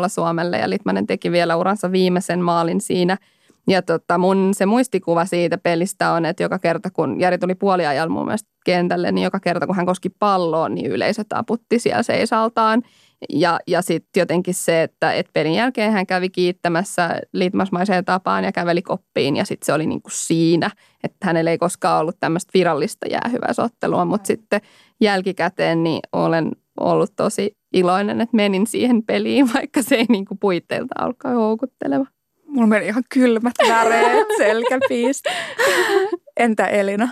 8-0 0.06 0.10
Suomelle 0.10 0.58
ja 0.58 0.70
Litmanen 0.70 1.08
teki 1.08 1.32
vielä 1.32 1.56
uransa 1.56 1.92
viimeisen 1.92 2.40
maalin 2.40 2.82
siinä– 2.82 3.18
ja 3.70 3.82
tota, 3.82 4.18
mun 4.18 4.50
se 4.54 4.66
muistikuva 4.66 5.26
siitä 5.26 5.58
pelistä 5.58 6.12
on, 6.12 6.26
että 6.26 6.44
joka 6.44 6.60
kerta 6.60 6.90
kun 6.90 7.20
Jari 7.20 7.38
tuli 7.38 7.56
puoliajalla 7.56 8.14
mun 8.14 8.26
mielestä 8.26 8.50
kentälle, 8.66 9.12
niin 9.12 9.24
joka 9.24 9.40
kerta 9.40 9.68
kun 9.68 9.76
hän 9.76 9.86
koski 9.86 10.10
palloon, 10.10 10.76
niin 10.76 10.92
yleisö 10.92 11.24
taputti 11.30 11.80
siellä 11.80 12.04
seisaltaan. 12.04 12.82
Ja, 13.30 13.60
ja 13.68 13.82
sitten 13.82 14.22
jotenkin 14.22 14.54
se, 14.54 14.84
että 14.84 15.14
et 15.14 15.28
pelin 15.34 15.54
jälkeen 15.54 15.92
hän 15.92 16.08
kävi 16.08 16.30
kiittämässä 16.30 17.20
litmasmaiseen 17.34 18.06
tapaan 18.06 18.44
ja 18.44 18.52
käveli 18.52 18.82
koppiin 18.82 19.36
ja 19.36 19.46
sitten 19.46 19.66
se 19.66 19.74
oli 19.74 19.86
niin 19.86 20.02
kuin 20.02 20.12
siinä, 20.16 20.72
että 21.04 21.28
hänellä 21.28 21.52
ei 21.52 21.58
koskaan 21.58 22.02
ollut 22.02 22.20
tämmöistä 22.20 22.52
virallista 22.54 23.08
jäähyväisottelua, 23.08 24.06
mutta 24.06 24.28
sitten 24.28 24.62
jälkikäteen 25.02 25.84
niin 25.84 26.00
olen 26.12 26.52
ollut 26.80 27.14
tosi 27.16 27.58
iloinen, 27.74 28.22
että 28.22 28.36
menin 28.36 28.68
siihen 28.68 29.04
peliin, 29.04 29.50
vaikka 29.54 29.82
se 29.82 29.96
ei 29.96 30.06
niin 30.10 30.26
kuin 30.26 30.38
puitteilta 30.38 30.96
alkaa 30.98 31.34
houkutteleva. 31.34 32.06
Mulla 32.48 32.68
meni 32.68 32.86
ihan 32.88 33.04
kylmät 33.14 33.54
väreet 33.68 34.28
selkäpiistä. 34.38 35.30
Entä 36.38 36.66
Elina? 36.66 37.10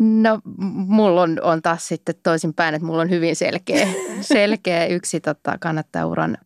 No 0.00 0.40
mulla 0.86 1.22
on, 1.22 1.38
on 1.42 1.62
taas 1.62 1.88
sitten 1.88 2.14
toisinpäin, 2.22 2.74
että 2.74 2.86
mulla 2.86 3.02
on 3.02 3.10
hyvin 3.10 3.36
selkeä, 3.36 3.88
selkeä 4.20 4.86
yksi 4.86 5.20
tota, 5.20 5.58
kannattajauran 5.60 6.38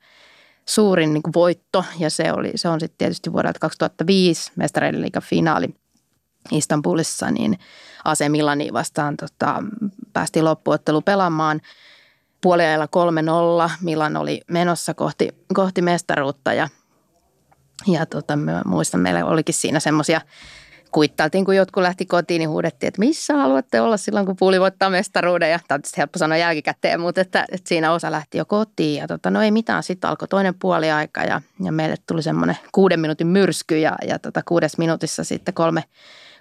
suurin 0.66 1.12
niin 1.14 1.22
kuin 1.22 1.34
voitto 1.34 1.84
ja 1.98 2.10
se, 2.10 2.32
oli, 2.32 2.52
se 2.54 2.68
on 2.68 2.80
sitten 2.80 2.98
tietysti 2.98 3.32
vuodelta 3.32 3.58
2005 3.58 4.52
mestareiden 4.56 5.02
liigan 5.02 5.22
finaali 5.22 5.74
Istanbulissa, 6.50 7.30
niin 7.30 7.58
AC 8.04 8.28
Milani 8.28 8.72
vastaan 8.72 9.16
tota, 9.16 9.62
päästiin 10.12 10.44
loppuottelu 10.44 11.02
pelaamaan 11.02 11.60
puoliajalla 12.40 12.88
3-0. 13.66 13.70
Milan 13.80 14.16
oli 14.16 14.40
menossa 14.50 14.94
kohti, 14.94 15.28
kohti 15.54 15.82
mestaruutta 15.82 16.52
ja 16.52 16.68
ja 17.86 18.06
tota, 18.06 18.36
mä 18.36 18.62
muistan, 18.64 19.00
meillä 19.00 19.24
olikin 19.24 19.54
siinä 19.54 19.80
semmoisia, 19.80 20.20
kuittailtiin, 20.94 21.44
kun 21.44 21.56
jotkut 21.56 21.82
lähti 21.82 22.06
kotiin, 22.06 22.38
niin 22.38 22.48
huudettiin, 22.48 22.88
että 22.88 22.98
missä 22.98 23.34
haluatte 23.34 23.80
olla 23.80 23.96
silloin, 23.96 24.26
kun 24.26 24.36
puuli 24.38 24.60
voittaa 24.60 24.90
mestaruuden. 24.90 25.50
Ja 25.50 25.58
tämä 25.68 25.76
on 25.76 25.80
tietysti 25.80 25.98
helppo 25.98 26.18
sanoa 26.18 26.36
jälkikäteen, 26.36 27.00
mutta 27.00 27.20
että, 27.20 27.44
että 27.52 27.68
siinä 27.68 27.92
osa 27.92 28.10
lähti 28.10 28.38
jo 28.38 28.44
kotiin. 28.44 29.00
Ja 29.00 29.06
tota, 29.06 29.30
no 29.30 29.42
ei 29.42 29.50
mitään, 29.50 29.82
sitten 29.82 30.10
alkoi 30.10 30.28
toinen 30.28 30.54
puoli 30.54 30.90
aika 30.90 31.24
ja, 31.24 31.40
ja 31.64 31.72
meille 31.72 31.96
tuli 32.06 32.22
semmoinen 32.22 32.56
kuuden 32.72 33.00
minuutin 33.00 33.26
myrsky 33.26 33.78
ja, 33.78 33.94
ja 34.08 34.18
tota, 34.18 34.42
kuudes 34.48 34.78
minuutissa 34.78 35.24
sitten 35.24 35.54
kolme, 35.54 35.84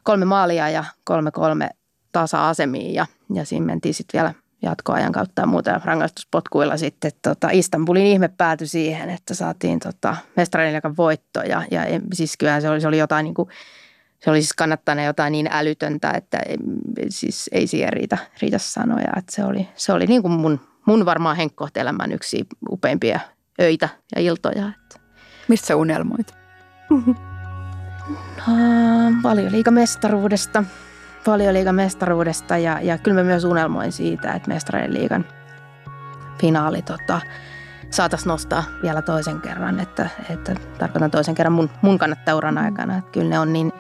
kolme 0.03 0.25
maalia 0.25 0.69
ja 0.69 0.83
kolme 1.03 1.31
kolme 1.31 1.69
tasa-asemiin 2.11 2.93
ja, 2.93 3.05
ja 3.33 3.45
siinä 3.45 3.65
mentiin 3.65 3.93
sitten 3.93 4.19
vielä 4.19 4.33
jatkoajan 4.61 5.11
kautta 5.11 5.41
ja 5.41 5.47
muuta. 5.47 5.69
Ja 5.69 5.81
rangaistuspotkuilla 5.85 6.77
sitten 6.77 7.11
tota, 7.21 7.49
Istanbulin 7.51 8.05
ihme 8.05 8.27
päätyi 8.27 8.67
siihen, 8.67 9.09
että 9.09 9.33
saatiin 9.33 9.79
tota, 9.79 10.15
mestariliikan 10.35 10.97
voitto. 10.97 11.41
Ja, 11.41 11.63
ja 11.71 11.81
siis 12.13 12.37
kyllä 12.37 12.61
se 12.61 12.69
oli, 12.69 12.81
se 12.81 12.87
oli 12.87 12.97
jotain 12.97 13.23
niin 13.23 13.33
kuin, 13.33 13.49
se 14.23 14.29
oli 14.29 14.41
siis 14.41 14.53
kannattanut 14.53 15.05
jotain 15.05 15.31
niin 15.31 15.49
älytöntä, 15.51 16.11
että 16.11 16.39
siis 17.09 17.49
ei 17.51 17.67
siihen 17.67 17.93
riitä, 17.93 18.17
riitä 18.41 18.57
sanoja. 18.57 19.13
Että 19.17 19.35
se 19.35 19.45
oli, 19.45 19.67
se 19.75 19.93
oli 19.93 20.05
niin 20.05 20.21
kuin 20.21 20.31
mun, 20.31 20.59
mun 20.85 21.05
varmaan 21.05 21.37
henkkohtelemän 21.37 22.11
yksi 22.11 22.45
upeimpia 22.71 23.19
öitä 23.61 23.89
ja 24.15 24.21
iltoja. 24.21 24.67
Että. 24.67 24.99
Mistä 25.47 25.67
sä 25.67 25.75
unelmoit? 25.75 26.33
No, 28.47 28.53
valioliikamestaruudesta 29.23 30.63
valioliigan 31.27 31.75
mestaruudesta 31.75 32.57
ja, 32.57 32.79
ja 32.81 32.97
kyllä 32.97 33.15
mä 33.15 33.23
myös 33.23 33.43
unelmoin 33.43 33.91
siitä, 33.91 34.33
että 34.33 34.47
mestarien 34.47 34.93
liigan 34.93 35.25
finaali 36.41 36.81
tota, 36.81 37.21
saataisiin 37.89 38.27
nostaa 38.27 38.63
vielä 38.81 39.01
toisen 39.01 39.41
kerran, 39.41 39.79
että, 39.79 40.09
että 40.29 40.55
tarkoitan 40.79 41.11
toisen 41.11 41.35
kerran 41.35 41.53
mun, 41.53 41.69
mun 41.81 41.97
kannattauran 41.97 42.57
aikana, 42.57 42.97
että 42.97 43.11
kyllä 43.11 43.29
ne 43.29 43.39
on 43.39 43.53
niin, 43.53 43.73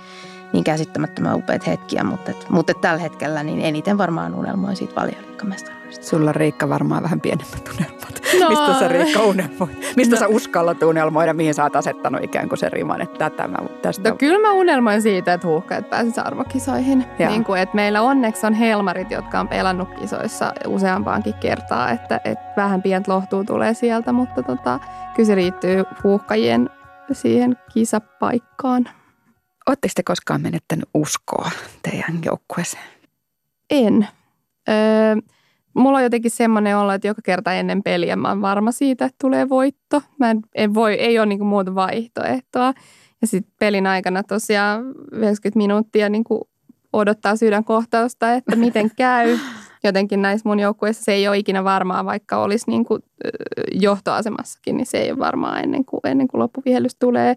niin 0.53 0.63
käsittämättömän 0.63 1.35
upeat 1.35 1.67
hetkiä, 1.67 2.03
mutta, 2.03 2.31
et, 2.31 2.49
mutta 2.49 2.71
et 2.71 2.81
tällä 2.81 3.01
hetkellä 3.01 3.43
niin 3.43 3.61
eniten 3.61 3.97
varmaan 3.97 4.35
unelmoin 4.35 4.75
siitä 4.75 4.95
valioliikamestaruudesta. 4.95 6.05
Sulla 6.05 6.31
Riikka 6.31 6.69
varmaan 6.69 7.03
vähän 7.03 7.21
pienemmät 7.21 7.69
unelmat. 7.75 8.21
No. 8.39 8.49
Mistä 8.49 8.79
sä 8.79 8.87
Riikka 8.87 9.23
unelmoit? 9.23 9.93
Mistä 9.95 10.15
no. 10.15 10.19
sä 10.19 10.27
uskallat 10.27 10.83
unelmoida? 10.83 11.33
Mihin 11.33 11.53
sä 11.53 11.63
oot 11.63 11.75
asettanut 11.75 12.23
ikään 12.23 12.49
kuin 12.49 12.59
sen 12.59 12.71
riman, 12.71 13.01
että 13.01 13.29
tätä 13.29 13.47
mä 13.47 13.57
tästä... 13.81 14.09
No 14.09 14.15
kyllä 14.15 14.39
mä 14.39 14.53
unelmoin 14.53 15.01
siitä, 15.01 15.33
että 15.33 15.47
huuhkajat 15.47 15.89
pääsisi 15.89 16.21
arvokisoihin. 16.21 17.05
Niin 17.27 17.43
kuin, 17.43 17.61
että 17.61 17.75
meillä 17.75 18.01
onneksi 18.01 18.47
on 18.47 18.53
helmarit, 18.53 19.11
jotka 19.11 19.39
on 19.39 19.47
pelannut 19.47 19.89
kisoissa 19.99 20.53
useampaankin 20.67 21.33
kertaa, 21.33 21.91
että, 21.91 22.19
että 22.25 22.53
vähän 22.57 22.81
pientä 22.81 23.11
lohtua 23.11 23.43
tulee 23.43 23.73
sieltä, 23.73 24.11
mutta 24.11 24.43
tota, 24.43 24.79
kyllä 25.15 25.27
se 25.27 25.35
riittyy 25.35 25.83
huuhkajien 26.03 26.69
siihen 27.11 27.57
kisapaikkaan. 27.73 28.85
Oletteko 29.67 29.91
te 29.95 30.03
koskaan 30.03 30.41
menettänyt 30.41 30.89
uskoa 30.93 31.51
teidän 31.81 32.19
joukkueeseen? 32.25 32.83
En. 33.69 34.07
Öö, 34.69 35.15
mulla 35.73 35.97
on 35.97 36.03
jotenkin 36.03 36.31
semmoinen 36.31 36.77
olo, 36.77 36.91
että 36.91 37.07
joka 37.07 37.21
kerta 37.21 37.53
ennen 37.53 37.83
peliä 37.83 38.15
mä 38.15 38.29
oon 38.29 38.41
varma 38.41 38.71
siitä, 38.71 39.05
että 39.05 39.15
tulee 39.21 39.49
voitto. 39.49 40.01
Mä 40.19 40.31
en, 40.31 40.41
en 40.55 40.73
voi, 40.73 40.93
ei 40.93 41.19
ole 41.19 41.25
niinku 41.25 41.45
muuta 41.45 41.75
vaihtoehtoa. 41.75 42.73
Ja 43.21 43.27
sitten 43.27 43.53
pelin 43.59 43.87
aikana 43.87 44.23
tosiaan 44.23 44.85
90 45.11 45.57
minuuttia 45.57 46.09
niinku 46.09 46.49
odottaa 46.93 47.35
sydänkohtausta, 47.35 48.33
että 48.33 48.55
miten 48.55 48.91
käy. 48.97 49.37
Jotenkin 49.83 50.21
näissä 50.21 50.49
mun 50.49 50.59
joukkueissa 50.59 51.03
se 51.03 51.13
ei 51.13 51.27
ole 51.27 51.37
ikinä 51.37 51.63
varmaa, 51.63 52.05
vaikka 52.05 52.37
olisi 52.37 52.65
niinku 52.67 52.99
johtoasemassakin, 53.71 54.77
niin 54.77 54.85
se 54.85 54.97
ei 54.97 55.11
ole 55.11 55.19
varmaa 55.19 55.59
ennen 55.59 55.85
kuin, 55.85 55.99
ennen 56.03 56.27
kuin 56.27 56.39
loppuvihellys 56.39 56.95
tulee. 56.95 57.35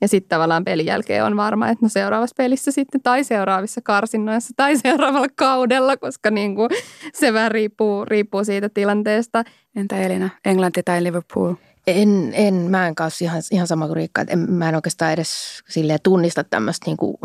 Ja 0.00 0.08
sitten 0.08 0.28
tavallaan 0.28 0.64
pelin 0.64 0.86
jälkeen 0.86 1.24
on 1.24 1.36
varma, 1.36 1.68
että 1.68 1.84
no 1.84 1.88
seuraavassa 1.88 2.34
pelissä 2.36 2.70
sitten 2.70 3.02
tai 3.02 3.24
seuraavissa 3.24 3.80
karsinnoissa 3.80 4.52
tai 4.56 4.76
seuraavalla 4.76 5.28
kaudella, 5.34 5.96
koska 5.96 6.30
niin 6.30 6.54
kuin 6.54 6.70
se 7.12 7.32
vähän 7.32 7.50
riippuu, 7.50 8.04
riippuu 8.04 8.44
siitä 8.44 8.68
tilanteesta. 8.68 9.44
Entä 9.76 9.96
Elina, 9.96 10.30
Englanti 10.44 10.82
tai 10.82 11.02
Liverpool? 11.02 11.54
En, 11.86 12.32
en 12.34 12.54
mä 12.54 12.88
en 12.88 12.94
kanssa 12.94 13.24
ihan, 13.24 13.42
ihan 13.50 13.66
sama 13.66 13.86
kuin 13.86 13.96
Riikka. 13.96 14.24
En, 14.28 14.38
mä 14.38 14.68
en 14.68 14.74
oikeastaan 14.74 15.12
edes 15.12 15.62
silleen 15.68 15.98
tunnista 16.02 16.44
tämmöistä 16.44 16.86
niin 16.86 16.96
kuin 16.96 17.16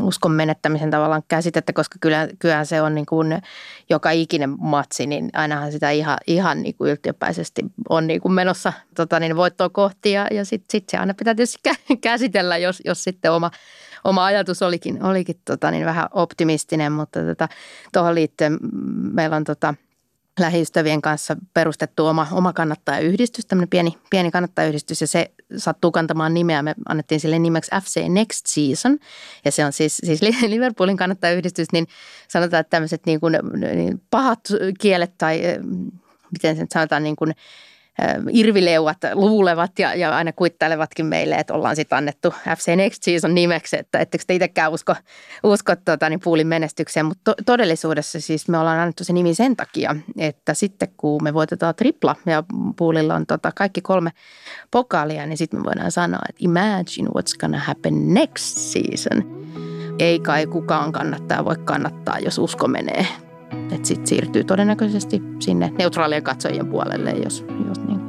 uskon 0.00 0.32
menettämisen 0.32 0.90
tavallaan 0.90 1.22
käsitettä, 1.28 1.72
koska 1.72 1.98
kyllä, 2.00 2.28
kyllähän 2.38 2.66
se 2.66 2.82
on 2.82 2.94
niin 2.94 3.06
kuin 3.06 3.42
joka 3.90 4.10
ikinen 4.10 4.54
matsi, 4.58 5.06
niin 5.06 5.30
ainahan 5.32 5.72
sitä 5.72 5.90
ihan, 5.90 6.18
ihan 6.26 6.62
niin 6.62 6.74
kuin 6.74 6.90
yltiöpäisesti 6.90 7.64
on 7.88 8.06
niin 8.06 8.20
kuin 8.20 8.32
menossa 8.32 8.72
tota, 8.94 9.20
niin 9.20 9.36
voittoa 9.36 9.68
kohti 9.68 10.12
ja, 10.12 10.26
ja 10.30 10.44
sitten 10.44 10.66
sit 10.72 10.88
se 10.88 10.96
aina 10.96 11.14
pitää 11.14 11.34
tietysti 11.34 11.70
käsitellä, 12.00 12.56
jos, 12.56 12.82
jos 12.84 13.04
sitten 13.04 13.32
oma, 13.32 13.50
oma 14.04 14.24
ajatus 14.24 14.62
olikin, 14.62 15.02
olikin 15.02 15.40
tota, 15.44 15.70
niin 15.70 15.86
vähän 15.86 16.08
optimistinen, 16.12 16.92
mutta 16.92 17.20
tota, 17.20 17.48
tuohon 17.92 18.14
liittyen 18.14 18.58
meillä 19.12 19.36
on 19.36 19.44
tota,– 19.44 19.74
lähiystävien 20.40 21.02
kanssa 21.02 21.36
perustettu 21.54 22.06
oma, 22.06 22.26
oma 22.32 22.52
kannattajayhdistys, 22.52 23.46
tämmöinen 23.46 23.68
pieni, 23.68 23.98
pieni 24.10 24.30
kannattajayhdistys 24.30 25.00
ja 25.00 25.06
se 25.06 25.30
sattuu 25.56 25.92
kantamaan 25.92 26.34
nimeä. 26.34 26.62
Me 26.62 26.74
annettiin 26.88 27.20
sille 27.20 27.38
nimeksi 27.38 27.70
FC 27.82 28.00
Next 28.08 28.46
Season 28.46 28.98
ja 29.44 29.52
se 29.52 29.64
on 29.64 29.72
siis, 29.72 29.96
siis 29.96 30.22
Liverpoolin 30.48 30.96
kannattajayhdistys, 30.96 31.72
niin 31.72 31.86
sanotaan, 32.28 32.60
että 32.60 32.70
tämmöiset 32.70 33.06
niin 33.06 33.20
kuin, 33.20 33.38
niin 33.74 34.02
pahat 34.10 34.40
kielet 34.80 35.18
tai 35.18 35.42
miten 36.32 36.56
se 36.56 36.66
sanotaan 36.72 37.02
niin 37.02 37.16
kuin, 37.16 37.34
irvileuat 38.30 38.98
luulevat 39.14 39.78
ja, 39.78 39.94
ja 39.94 40.16
aina 40.16 40.32
kuittelevatkin 40.32 41.06
meille, 41.06 41.34
että 41.34 41.54
ollaan 41.54 41.76
sitten 41.76 41.98
annettu 41.98 42.34
FC 42.56 42.68
Next 42.76 43.02
Season 43.02 43.34
nimeksi, 43.34 43.78
että 43.78 43.98
ettekö 43.98 44.24
te 44.26 44.34
itsekään 44.34 44.72
usko, 44.72 44.94
usko 45.44 45.76
tota, 45.84 46.08
niin 46.08 46.20
puulin 46.20 46.46
menestykseen, 46.46 47.06
mutta 47.06 47.22
to, 47.24 47.42
todellisuudessa 47.46 48.20
siis 48.20 48.48
me 48.48 48.58
ollaan 48.58 48.78
annettu 48.78 49.04
se 49.04 49.12
nimi 49.12 49.34
sen 49.34 49.56
takia, 49.56 49.96
että 50.18 50.54
sitten 50.54 50.88
kun 50.96 51.22
me 51.22 51.34
voitetaan 51.34 51.74
tripla 51.74 52.16
ja 52.26 52.44
puulilla 52.76 53.14
on 53.14 53.26
tota, 53.26 53.52
kaikki 53.54 53.80
kolme 53.80 54.10
pokaalia, 54.70 55.26
niin 55.26 55.38
sitten 55.38 55.60
me 55.60 55.64
voidaan 55.64 55.92
sanoa, 55.92 56.22
että 56.28 56.40
imagine 56.44 57.08
what's 57.08 57.38
gonna 57.40 57.58
happen 57.58 58.14
next 58.14 58.56
season. 58.56 59.46
Ei 59.98 60.20
kai 60.20 60.46
kukaan 60.46 60.92
kannattaa 60.92 61.44
voi 61.44 61.56
kannattaa, 61.64 62.18
jos 62.18 62.38
usko 62.38 62.68
menee 62.68 63.06
että 63.70 63.88
sitten 63.88 64.06
siirtyy 64.06 64.44
todennäköisesti 64.44 65.22
sinne 65.40 65.72
neutraalien 65.78 66.22
katsojien 66.22 66.66
puolelle, 66.66 67.10
jos, 67.10 67.44
jos 67.68 67.80
niin. 67.86 68.00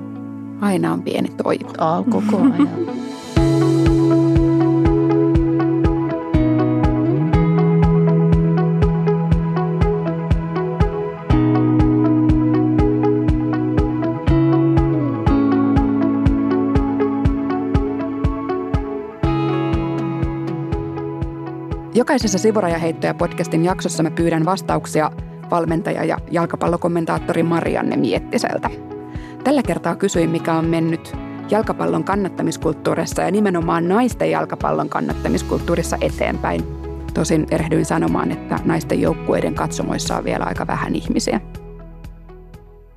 Aina 0.61 0.93
on 0.93 1.03
pieni 1.03 1.29
toivo. 1.43 1.73
Aa, 1.77 2.03
koko 2.03 2.37
ajan. 2.53 2.97
Jokaisessa 21.97 22.37
Sivurajaheittoja 22.37 23.13
podcastin 23.13 23.65
jaksossa 23.65 24.03
mä 24.03 24.11
pyydän 24.11 24.45
vastauksia 24.45 25.11
valmentaja 25.51 26.03
ja 26.03 26.17
jalkapallokommentaattori 26.31 27.43
Marianne 27.43 27.95
Miettiseltä. 27.95 28.69
Tällä 29.43 29.63
kertaa 29.63 29.95
kysyin, 29.95 30.29
mikä 30.29 30.53
on 30.53 30.65
mennyt 30.65 31.17
jalkapallon 31.49 32.03
kannattamiskulttuurissa 32.03 33.21
ja 33.21 33.31
nimenomaan 33.31 33.87
naisten 33.87 34.31
jalkapallon 34.31 34.89
kannattamiskulttuurissa 34.89 35.97
eteenpäin. 36.01 36.63
Tosin 37.13 37.47
erehdyin 37.51 37.85
sanomaan, 37.85 38.31
että 38.31 38.59
naisten 38.65 39.01
joukkueiden 39.01 39.55
katsomoissa 39.55 40.17
on 40.17 40.23
vielä 40.23 40.45
aika 40.45 40.67
vähän 40.67 40.95
ihmisiä. 40.95 41.41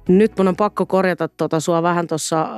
Nyt 0.08 0.32
mun 0.38 0.48
on 0.48 0.56
pakko 0.56 0.86
korjata 0.86 1.28
tuota 1.28 1.60
sua 1.60 1.82
vähän 1.82 2.06
tuossa 2.06 2.48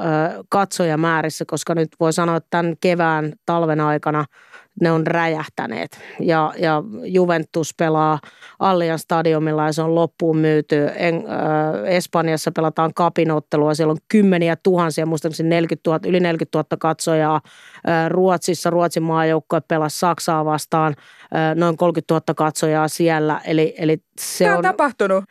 katsojamäärissä, 0.49 1.45
koska 1.45 1.75
nyt 1.75 1.89
voi 2.01 2.13
sanoa, 2.13 2.37
että 2.37 2.51
tämän 2.51 2.75
kevään 2.81 3.33
talven 3.47 3.81
aikana– 3.81 4.25
ne 4.81 4.93
on 4.93 5.07
räjähtäneet. 5.07 6.01
Ja, 6.21 6.53
ja 6.59 6.83
Juventus 7.05 7.75
pelaa 7.75 8.19
Allian 8.59 8.99
stadionilla 8.99 9.67
ja 9.67 9.73
se 9.73 9.83
on 9.83 9.95
loppuun 9.95 10.37
myyty. 10.37 10.89
En, 10.97 11.15
äh, 11.15 11.95
Espanjassa 11.95 12.53
pelataan 12.53 12.95
kapinottelua, 12.95 13.75
siellä 13.75 13.91
on 13.91 13.99
kymmeniä 14.09 14.57
tuhansia, 14.57 15.07
muistaakseni 15.07 15.49
40 15.49 15.91
000, 15.91 16.01
yli 16.07 16.21
40 16.21 16.59
000 16.59 16.77
katsojaa. 16.79 17.41
Äh, 17.89 18.11
Ruotsissa 18.11 18.71
Ruotsin 18.71 19.03
maajoukkue 19.03 19.61
pelasi 19.61 19.99
Saksaa 19.99 20.45
vastaan, 20.45 20.95
äh, 21.23 21.55
noin 21.55 21.77
30 21.77 22.15
000 22.15 22.35
katsojaa 22.35 22.89
siellä. 22.89 23.41
Eli, 23.45 23.75
eli 23.79 23.99
se 24.21 24.45
Tämä 24.45 24.53
on, 24.53 24.59
on 24.59 24.63
tapahtunut. 24.63 25.25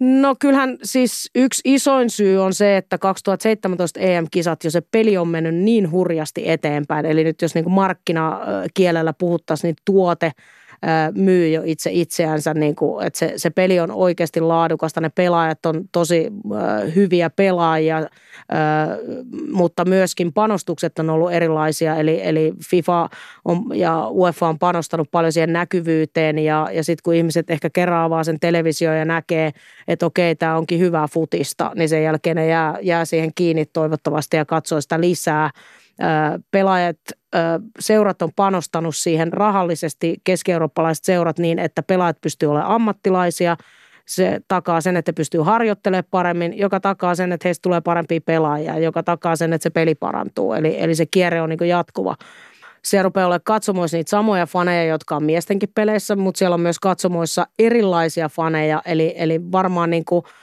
No 0.00 0.36
kyllähän 0.40 0.78
siis 0.82 1.30
yksi 1.34 1.62
isoin 1.64 2.10
syy 2.10 2.38
on 2.38 2.54
se, 2.54 2.76
että 2.76 2.98
2017 2.98 4.00
EM-kisat 4.00 4.64
jo 4.64 4.70
se 4.70 4.80
peli 4.80 5.16
on 5.16 5.28
mennyt 5.28 5.54
niin 5.54 5.90
hurjasti 5.90 6.50
eteenpäin. 6.50 7.06
Eli 7.06 7.24
nyt 7.24 7.42
jos 7.42 7.54
niin 7.54 7.70
markkinakielellä 7.70 9.12
puhuttaisiin, 9.12 9.68
niin 9.68 9.76
tuote– 9.84 10.32
myy 11.14 11.48
jo 11.48 11.62
itse 11.64 11.90
itseänsä, 11.92 12.54
niin 12.54 12.76
kuin, 12.76 13.06
että 13.06 13.18
se, 13.18 13.32
se 13.36 13.50
peli 13.50 13.80
on 13.80 13.90
oikeasti 13.90 14.40
laadukasta, 14.40 15.00
ne 15.00 15.08
pelaajat 15.08 15.66
on 15.66 15.84
tosi 15.92 16.32
hyviä 16.94 17.30
pelaajia, 17.30 18.06
mutta 19.52 19.84
myöskin 19.84 20.32
panostukset 20.32 20.98
on 20.98 21.10
ollut 21.10 21.32
erilaisia, 21.32 21.96
eli, 21.96 22.20
eli 22.22 22.52
FIFA 22.70 23.08
on, 23.44 23.64
ja 23.74 24.08
UEFA 24.08 24.48
on 24.48 24.58
panostanut 24.58 25.10
paljon 25.10 25.32
siihen 25.32 25.52
näkyvyyteen 25.52 26.38
ja, 26.38 26.68
ja 26.72 26.84
sitten 26.84 27.02
kun 27.04 27.14
ihmiset 27.14 27.50
ehkä 27.50 27.70
avaa 28.04 28.24
sen 28.24 28.40
televisio 28.40 28.92
ja 28.92 29.04
näkee, 29.04 29.50
että 29.88 30.06
okei, 30.06 30.36
tämä 30.36 30.56
onkin 30.56 30.80
hyvää 30.80 31.08
futista, 31.08 31.72
niin 31.74 31.88
sen 31.88 32.02
jälkeen 32.02 32.36
ne 32.36 32.46
jää, 32.46 32.78
jää 32.82 33.04
siihen 33.04 33.30
kiinni 33.34 33.66
toivottavasti 33.66 34.36
ja 34.36 34.44
katsoo 34.44 34.80
sitä 34.80 35.00
lisää 35.00 35.50
pelaajat, 36.50 36.96
seurat 37.78 38.22
on 38.22 38.30
panostanut 38.36 38.96
siihen 38.96 39.32
rahallisesti, 39.32 40.16
keski-eurooppalaiset 40.24 41.04
seurat 41.04 41.38
niin, 41.38 41.58
että 41.58 41.82
pelaajat 41.82 42.20
pystyvät 42.20 42.50
olemaan 42.50 42.70
ammattilaisia. 42.70 43.56
Se 44.06 44.40
takaa 44.48 44.80
sen, 44.80 44.96
että 44.96 45.12
pystyy 45.12 45.40
harjoittelemaan 45.40 46.04
paremmin, 46.10 46.58
joka 46.58 46.80
takaa 46.80 47.14
sen, 47.14 47.32
että 47.32 47.48
heistä 47.48 47.62
tulee 47.62 47.80
parempia 47.80 48.20
pelaajia, 48.20 48.78
joka 48.78 49.02
takaa 49.02 49.36
sen, 49.36 49.52
että 49.52 49.62
se 49.62 49.70
peli 49.70 49.94
parantuu. 49.94 50.52
Eli, 50.52 50.76
eli 50.82 50.94
se 50.94 51.06
kierre 51.06 51.42
on 51.42 51.48
niin 51.48 51.68
jatkuva. 51.68 52.16
Siellä 52.84 53.02
rupeaa 53.02 53.26
olemaan 53.26 53.40
katsomoissa 53.44 53.96
niitä 53.96 54.10
samoja 54.10 54.46
faneja, 54.46 54.84
jotka 54.84 55.16
on 55.16 55.24
miestenkin 55.24 55.68
peleissä, 55.74 56.16
mutta 56.16 56.38
siellä 56.38 56.54
on 56.54 56.60
myös 56.60 56.78
katsomoissa 56.78 57.46
erilaisia 57.58 58.28
faneja. 58.28 58.82
Eli, 58.84 59.14
eli 59.16 59.40
varmaan 59.52 59.90
niin 59.90 60.04
kuin– 60.04 60.22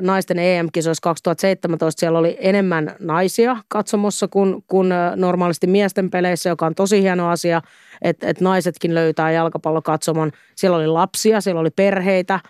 naisten 0.00 0.38
EM-kisoissa 0.38 1.02
2017 1.02 2.00
siellä 2.00 2.18
oli 2.18 2.36
enemmän 2.40 2.96
naisia 3.00 3.56
katsomossa 3.68 4.28
kuin, 4.28 4.64
kuin 4.66 4.88
normaalisti 5.16 5.66
miesten 5.66 6.10
peleissä, 6.10 6.48
joka 6.48 6.66
on 6.66 6.74
tosi 6.74 7.02
hieno 7.02 7.28
asia, 7.28 7.62
että, 8.02 8.28
että 8.28 8.44
naisetkin 8.44 8.94
löytää 8.94 9.30
jalkapallokatsomon. 9.30 10.32
Siellä 10.54 10.76
oli 10.76 10.86
lapsia, 10.86 11.40
siellä 11.40 11.60
oli 11.60 11.70
perheitä. 11.70 12.40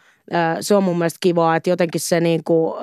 Se 0.60 0.74
on 0.74 0.82
mun 0.82 0.98
mielestä 0.98 1.18
kivaa, 1.20 1.56
että 1.56 1.70
jotenkin 1.70 2.00
se 2.00 2.20
niin 2.20 2.44
kuin, 2.44 2.74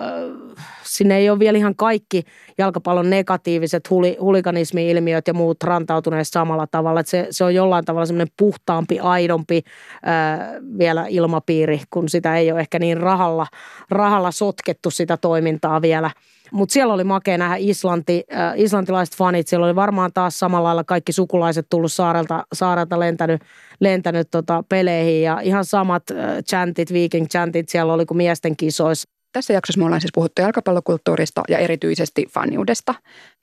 sinne 0.84 1.18
ei 1.18 1.30
ole 1.30 1.40
vielä 1.40 1.58
ihan 1.58 1.76
kaikki 1.76 2.24
jalkapallon 2.58 3.10
negatiiviset 3.10 3.90
huli, 3.90 4.18
huliganismi-ilmiöt 4.20 5.28
ja 5.28 5.34
muut 5.34 5.64
rantautuneet 5.64 6.28
samalla 6.28 6.68
tavalla. 6.68 7.00
Että 7.00 7.10
se, 7.10 7.28
se 7.32 7.44
on 7.44 7.56
jollain 7.56 7.86
tavalla 7.86 8.06
semmoinen 8.06 8.34
puhtaampi, 8.38 9.00
aidompi 9.00 9.62
ää, 10.04 10.54
vielä 10.78 11.06
ilmapiiri, 11.10 11.82
kun 11.90 12.10
sitä 12.10 12.38
ei 12.38 12.52
ole 12.52 12.60
ehkä 12.60 12.80
niin 12.80 12.98
rahalla, 12.98 13.48
rahalla 13.90 14.32
sotkettu 14.32 14.92
sitä 14.92 15.18
toimintaa 15.18 15.82
vielä– 15.82 16.12
mutta 16.54 16.74
siellä 16.74 16.94
oli 16.94 17.04
makea 17.04 17.38
nähdä 17.38 17.56
Islanti, 17.60 18.24
äh, 18.34 18.54
islantilaiset 18.56 19.16
fanit. 19.16 19.48
Siellä 19.48 19.66
oli 19.66 19.76
varmaan 19.76 20.12
taas 20.14 20.40
samalla 20.40 20.68
lailla 20.68 20.84
kaikki 20.84 21.12
sukulaiset 21.12 21.68
tullut 21.70 21.92
saarelta, 21.92 22.46
saarelta 22.54 23.00
lentänyt, 23.00 23.42
lentänyt 23.80 24.28
tota 24.32 24.64
peleihin. 24.70 25.22
Ja 25.22 25.40
ihan 25.40 25.66
samat 25.66 26.04
äh, 26.12 26.18
chantit, 26.50 26.94
viking 26.94 27.28
chantit 27.28 27.70
siellä 27.70 27.94
oli 27.94 28.06
kuin 28.06 28.18
miesten 28.18 28.58
kisoissa. 28.58 29.13
Tässä 29.34 29.54
jaksossa 29.54 29.80
me 29.80 29.86
ollaan 29.86 30.02
siis 30.02 30.12
puhuttu 30.14 30.42
jalkapallokulttuurista 30.42 31.44
ja 31.50 31.58
erityisesti 31.58 32.26
faniudesta. 32.30 32.96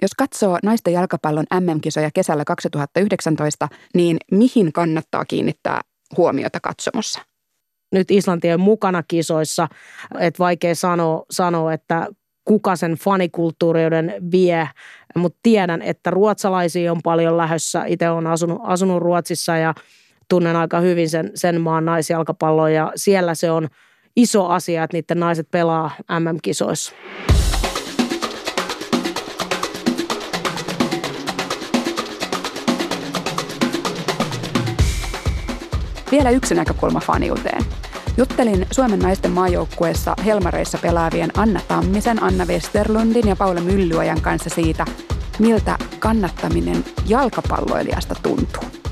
Jos 0.02 0.10
katsoo 0.18 0.58
naisten 0.62 0.92
jalkapallon 0.92 1.44
MM-kisoja 1.60 2.10
kesällä 2.14 2.44
2019, 2.44 3.68
niin 3.94 4.16
mihin 4.30 4.72
kannattaa 4.72 5.24
kiinnittää 5.24 5.80
huomiota 6.16 6.60
katsomossa? 6.60 7.20
Nyt 7.92 8.10
Islanti 8.10 8.52
on 8.52 8.60
mukana 8.60 9.02
kisoissa, 9.08 9.68
että 10.18 10.38
vaikea 10.38 10.74
sanoa, 10.74 11.24
sanoa, 11.30 11.72
että 11.72 12.06
kuka 12.44 12.76
sen 12.76 12.94
fanikulttuurioiden 12.94 14.14
vie, 14.32 14.68
mutta 15.16 15.38
tiedän, 15.42 15.82
että 15.82 16.10
ruotsalaisia 16.10 16.92
on 16.92 17.00
paljon 17.04 17.36
lähössä. 17.36 17.84
Itse 17.86 18.10
olen 18.10 18.26
asunut, 18.26 18.60
asunut 18.62 19.02
Ruotsissa 19.02 19.56
ja 19.56 19.74
tunnen 20.28 20.56
aika 20.56 20.80
hyvin 20.80 21.08
sen, 21.10 21.30
sen 21.34 21.60
maan 21.60 21.84
naisjalkapalloa 21.84 22.70
ja 22.70 22.92
siellä 22.96 23.34
se 23.34 23.50
on– 23.50 23.68
iso 24.16 24.46
asia, 24.46 24.84
että 24.84 24.96
niiden 24.96 25.20
naiset 25.20 25.50
pelaa 25.50 25.90
MM-kisoissa. 26.20 26.92
Vielä 36.10 36.30
yksi 36.30 36.54
näkökulma 36.54 37.00
faniuteen. 37.00 37.64
Juttelin 38.16 38.66
Suomen 38.70 38.98
naisten 38.98 39.30
maajoukkueessa 39.30 40.14
Helmareissa 40.24 40.78
pelaavien 40.82 41.30
Anna 41.38 41.60
Tammisen, 41.68 42.22
Anna 42.22 42.44
Westerlundin 42.44 43.28
ja 43.28 43.36
Paula 43.36 43.60
Myllyajan 43.60 44.20
kanssa 44.20 44.50
siitä, 44.50 44.84
miltä 45.38 45.78
kannattaminen 45.98 46.84
jalkapalloilijasta 47.06 48.14
tuntuu. 48.22 48.89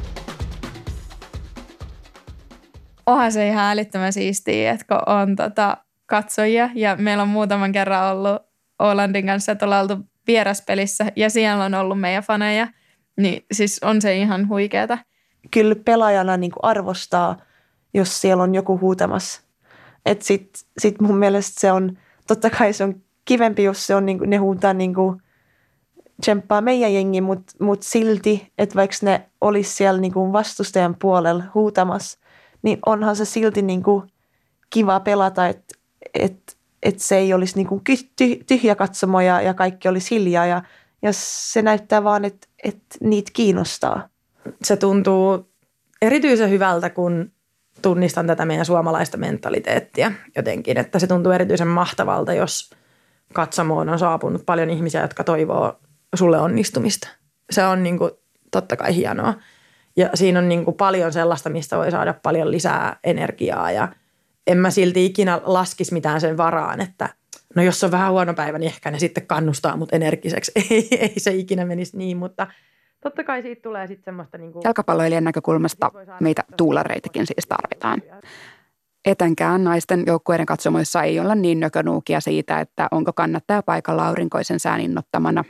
Onhan 3.08 3.32
se 3.32 3.48
ihan 3.48 3.70
älyttömän 3.70 4.12
siistiä, 4.12 4.70
että 4.72 4.86
kun 4.88 5.14
on 5.14 5.36
tota, 5.36 5.76
katsojia 6.06 6.70
ja 6.74 6.96
meillä 6.96 7.22
on 7.22 7.28
muutaman 7.28 7.72
kerran 7.72 8.16
ollut 8.16 8.42
Olandin 8.78 9.26
kanssa, 9.26 9.52
että 9.52 9.64
ollaan 9.64 9.82
oltu 9.82 10.04
vieraspelissä 10.26 11.12
ja 11.16 11.30
siellä 11.30 11.64
on 11.64 11.74
ollut 11.74 12.00
meidän 12.00 12.22
faneja, 12.22 12.68
niin 13.16 13.46
siis 13.52 13.80
on 13.82 14.02
se 14.02 14.16
ihan 14.16 14.48
huikeeta. 14.48 14.98
Kyllä 15.50 15.74
pelaajana 15.84 16.36
niin 16.36 16.50
kuin 16.50 16.64
arvostaa, 16.64 17.36
jos 17.94 18.20
siellä 18.20 18.42
on 18.42 18.54
joku 18.54 18.78
huutamassa. 18.80 19.42
Että 20.06 20.24
sit, 20.24 20.50
sit 20.78 21.00
mun 21.00 21.16
mielestä 21.16 21.60
se 21.60 21.72
on, 21.72 21.98
totta 22.26 22.50
kai 22.50 22.72
se 22.72 22.84
on 22.84 23.02
kivempi, 23.24 23.62
jos 23.62 23.86
se 23.86 23.94
on, 23.94 24.06
niin 24.06 24.18
kuin, 24.18 24.30
ne 24.30 24.36
huutaa 24.36 24.74
niin 24.74 24.94
kuin, 24.94 25.22
tsemppaa 26.20 26.60
meidän 26.60 26.94
jengi, 26.94 27.20
mutta 27.20 27.52
mut 27.60 27.82
silti, 27.82 28.52
että 28.58 28.74
vaikka 28.74 28.96
ne 29.02 29.28
olisi 29.40 29.76
siellä 29.76 30.00
niin 30.00 30.12
kuin 30.12 30.32
vastustajan 30.32 30.96
puolella 31.00 31.44
huutamassa, 31.54 32.18
niin 32.62 32.78
onhan 32.86 33.16
se 33.16 33.24
silti 33.24 33.62
niin 33.62 33.82
kuin 33.82 34.02
kiva 34.70 35.00
pelata, 35.00 35.46
että 35.46 35.74
et 36.14 36.58
että 36.82 37.02
se 37.02 37.16
ei 37.16 37.34
olisi 37.34 37.56
niin 37.56 37.66
kuin 37.66 37.82
tyhjä 38.46 38.74
katsomo 38.74 39.20
ja, 39.20 39.40
ja 39.40 39.54
kaikki 39.54 39.88
olisi 39.88 40.14
hiljaa 40.14 40.46
ja, 40.46 40.62
ja 41.02 41.10
se 41.12 41.62
näyttää 41.62 42.04
vaan, 42.04 42.24
että, 42.24 42.46
että 42.64 42.98
niitä 43.00 43.30
kiinnostaa. 43.34 44.08
Se 44.62 44.76
tuntuu 44.76 45.48
erityisen 46.02 46.50
hyvältä, 46.50 46.90
kun 46.90 47.32
tunnistan 47.82 48.26
tätä 48.26 48.44
meidän 48.44 48.66
suomalaista 48.66 49.16
mentaliteettia 49.16 50.12
jotenkin, 50.36 50.78
että 50.78 50.98
se 50.98 51.06
tuntuu 51.06 51.32
erityisen 51.32 51.68
mahtavalta, 51.68 52.32
jos 52.32 52.70
katsomoon 53.32 53.88
on 53.88 53.98
saapunut 53.98 54.46
paljon 54.46 54.70
ihmisiä, 54.70 55.02
jotka 55.02 55.24
toivoo 55.24 55.80
sulle 56.14 56.38
onnistumista. 56.38 57.08
Se 57.50 57.64
on 57.64 57.82
niin 57.82 57.98
kuin 57.98 58.10
totta 58.50 58.76
kai 58.76 58.96
hienoa. 58.96 59.34
Ja 59.98 60.10
siinä 60.14 60.38
on 60.38 60.48
niin 60.48 60.64
kuin 60.64 60.76
paljon 60.76 61.12
sellaista, 61.12 61.50
mistä 61.50 61.76
voi 61.76 61.90
saada 61.90 62.14
paljon 62.22 62.50
lisää 62.50 62.96
energiaa 63.04 63.70
ja 63.70 63.88
en 64.46 64.58
mä 64.58 64.70
silti 64.70 65.04
ikinä 65.04 65.40
laskisi 65.44 65.92
mitään 65.92 66.20
sen 66.20 66.36
varaan, 66.36 66.80
että 66.80 67.08
no 67.54 67.62
jos 67.62 67.84
on 67.84 67.90
vähän 67.90 68.12
huono 68.12 68.34
päivä, 68.34 68.58
niin 68.58 68.66
ehkä 68.66 68.90
ne 68.90 68.98
sitten 68.98 69.26
kannustaa 69.26 69.76
mut 69.76 69.92
energiseksi. 69.92 70.52
Ei, 70.70 70.88
ei 70.90 71.14
se 71.16 71.34
ikinä 71.34 71.64
menisi 71.64 71.96
niin, 71.96 72.16
mutta 72.16 72.46
totta 73.00 73.24
kai 73.24 73.42
siitä 73.42 73.62
tulee 73.62 73.86
sitten 73.86 74.04
semmoista... 74.04 74.38
Niin 74.38 74.52
kuin, 74.52 74.62
Jalkapalloilijan 74.64 75.24
näkökulmasta 75.24 75.90
meitä 76.20 76.44
tuulareitakin 76.56 77.26
siis 77.26 77.46
tarvitaan. 77.48 78.02
Etenkään 79.04 79.64
naisten 79.64 80.02
joukkueiden 80.06 80.46
katsomoissa 80.46 81.02
ei 81.02 81.20
olla 81.20 81.34
niin 81.34 81.60
nökönuukia 81.60 82.20
siitä, 82.20 82.60
että 82.60 82.88
onko 82.90 83.12
kannattaja 83.12 83.62
paikalla 83.62 84.08
aurinkoisen 84.08 84.60
sään 84.60 84.80
innottamana, 84.80 85.44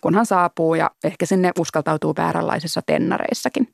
kunhan 0.00 0.26
saapuu 0.26 0.74
ja 0.74 0.90
ehkä 1.04 1.26
sinne 1.26 1.50
uskaltautuu 1.58 2.14
vääränlaisissa 2.16 2.82
tennareissakin. 2.86 3.68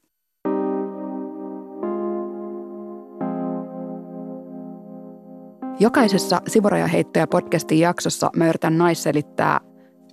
Jokaisessa 5.81 6.43
Sivurajaheittoja 6.47 7.27
podcastin 7.27 7.79
jaksossa 7.79 8.31
mä 8.37 8.49
yritän 8.49 8.79
naisselittää 8.79 9.61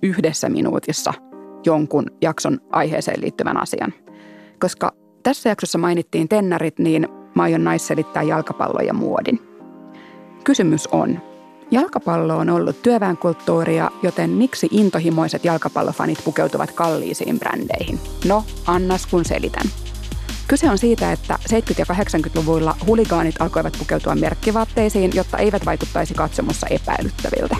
yhdessä 0.02 0.48
minuutissa 0.48 1.12
jonkun 1.66 2.06
jakson 2.22 2.60
aiheeseen 2.72 3.20
liittyvän 3.20 3.62
asian. 3.62 3.92
Koska 4.60 4.92
tässä 5.22 5.48
jaksossa 5.48 5.78
mainittiin 5.78 6.28
tennarit, 6.28 6.78
niin 6.78 7.08
mä 7.34 7.42
aion 7.42 7.64
naisselittää 7.64 8.22
jalkapallon 8.22 8.86
ja 8.86 8.94
muodin. 8.94 9.40
Kysymys 10.44 10.86
on, 10.86 11.20
jalkapallo 11.70 12.36
on 12.36 12.50
ollut 12.50 12.82
työväenkulttuuria, 12.82 13.90
joten 14.02 14.30
miksi 14.30 14.68
intohimoiset 14.70 15.44
jalkapallofanit 15.44 16.18
pukeutuvat 16.24 16.72
kalliisiin 16.72 17.38
brändeihin? 17.38 18.00
No, 18.28 18.44
annas 18.66 19.06
kun 19.06 19.24
selitän. 19.24 19.66
Kyse 20.48 20.70
on 20.70 20.78
siitä, 20.78 21.12
että 21.12 21.38
70- 21.50 21.54
ja 21.78 21.84
80-luvuilla 21.84 22.76
huligaanit 22.86 23.34
alkoivat 23.38 23.76
pukeutua 23.78 24.14
merkkivaatteisiin, 24.14 25.10
jotta 25.14 25.38
eivät 25.38 25.66
vaikuttaisi 25.66 26.14
katsomussa 26.14 26.66
epäilyttäviltä. 26.66 27.56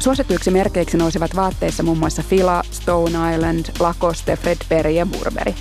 Suosituiksi 0.00 0.50
merkeiksi 0.50 0.96
nousivat 0.96 1.36
vaatteissa 1.36 1.82
muun 1.82 1.98
muassa 1.98 2.22
Fila, 2.22 2.62
Stone 2.70 3.34
Island, 3.34 3.66
Lacoste, 3.80 4.36
Fredbery 4.36 4.90
ja 4.90 5.06
Burberry. 5.06 5.54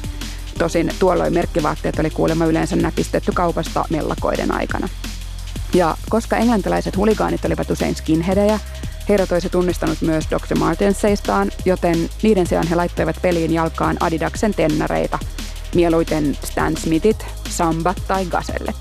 Tosin 0.57 0.91
tuolloin 0.99 1.33
merkkivaatteet 1.33 1.99
oli 1.99 2.09
kuulemma 2.09 2.45
yleensä 2.45 2.75
näpistetty 2.75 3.31
kaupasta 3.31 3.85
mellakoiden 3.89 4.51
aikana. 4.51 4.89
Ja 5.73 5.97
koska 6.09 6.37
englantilaiset 6.37 6.97
huligaanit 6.97 7.45
olivat 7.45 7.71
usein 7.71 7.95
skinheadejä, 7.95 8.59
heidät 9.09 9.31
olisi 9.31 9.49
tunnistanut 9.49 10.01
myös 10.01 10.25
Dr. 10.25 10.57
Martensseistaan, 10.59 11.51
joten 11.65 12.09
niiden 12.23 12.47
sijaan 12.47 12.67
he 12.67 12.75
laittoivat 12.75 13.21
peliin 13.21 13.53
jalkaan 13.53 13.97
Adidaksen 13.99 14.53
tennareita– 14.53 15.19
mieluiten 15.75 16.37
Stan 16.43 16.77
Smithit, 16.77 17.25
Sambat 17.49 18.03
tai 18.07 18.25
Gazellet. 18.25 18.75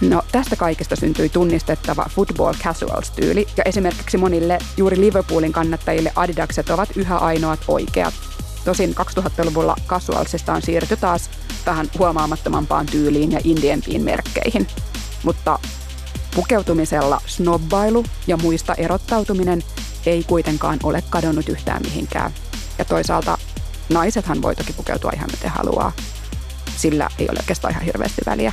No 0.00 0.22
tästä 0.32 0.56
kaikesta 0.56 0.96
syntyi 0.96 1.28
tunnistettava 1.28 2.06
football 2.10 2.54
casuals-tyyli 2.54 3.46
ja 3.56 3.64
esimerkiksi 3.64 4.18
monille 4.18 4.58
juuri 4.76 5.00
Liverpoolin 5.00 5.52
kannattajille 5.52 6.12
Adidakset 6.16 6.70
ovat 6.70 6.88
yhä 6.96 7.18
ainoat 7.18 7.60
oikeat. 7.68 8.14
Tosin 8.64 8.94
2000-luvulla 9.00 9.76
casualsista 9.86 10.52
on 10.52 10.62
siirty 10.62 10.96
taas 10.96 11.30
vähän 11.66 11.90
huomaamattomampaan 11.98 12.86
tyyliin 12.86 13.32
ja 13.32 13.40
indiempiin 13.44 14.02
merkkeihin. 14.02 14.66
Mutta 15.22 15.58
pukeutumisella 16.34 17.20
snobbailu 17.26 18.04
ja 18.26 18.36
muista 18.36 18.74
erottautuminen 18.74 19.62
ei 20.06 20.24
kuitenkaan 20.24 20.78
ole 20.82 21.02
kadonnut 21.10 21.48
yhtään 21.48 21.82
mihinkään. 21.82 22.34
Ja 22.78 22.84
toisaalta 22.84 23.38
Naisethan 23.88 24.42
voi 24.42 24.56
toki 24.56 24.72
pukeutua 24.72 25.10
ihan 25.14 25.30
miten 25.30 25.50
haluaa. 25.50 25.92
Sillä 26.76 27.08
ei 27.18 27.26
ole 27.30 27.38
oikeastaan 27.38 27.72
ihan 27.72 27.84
hirveästi 27.84 28.22
väliä. 28.26 28.52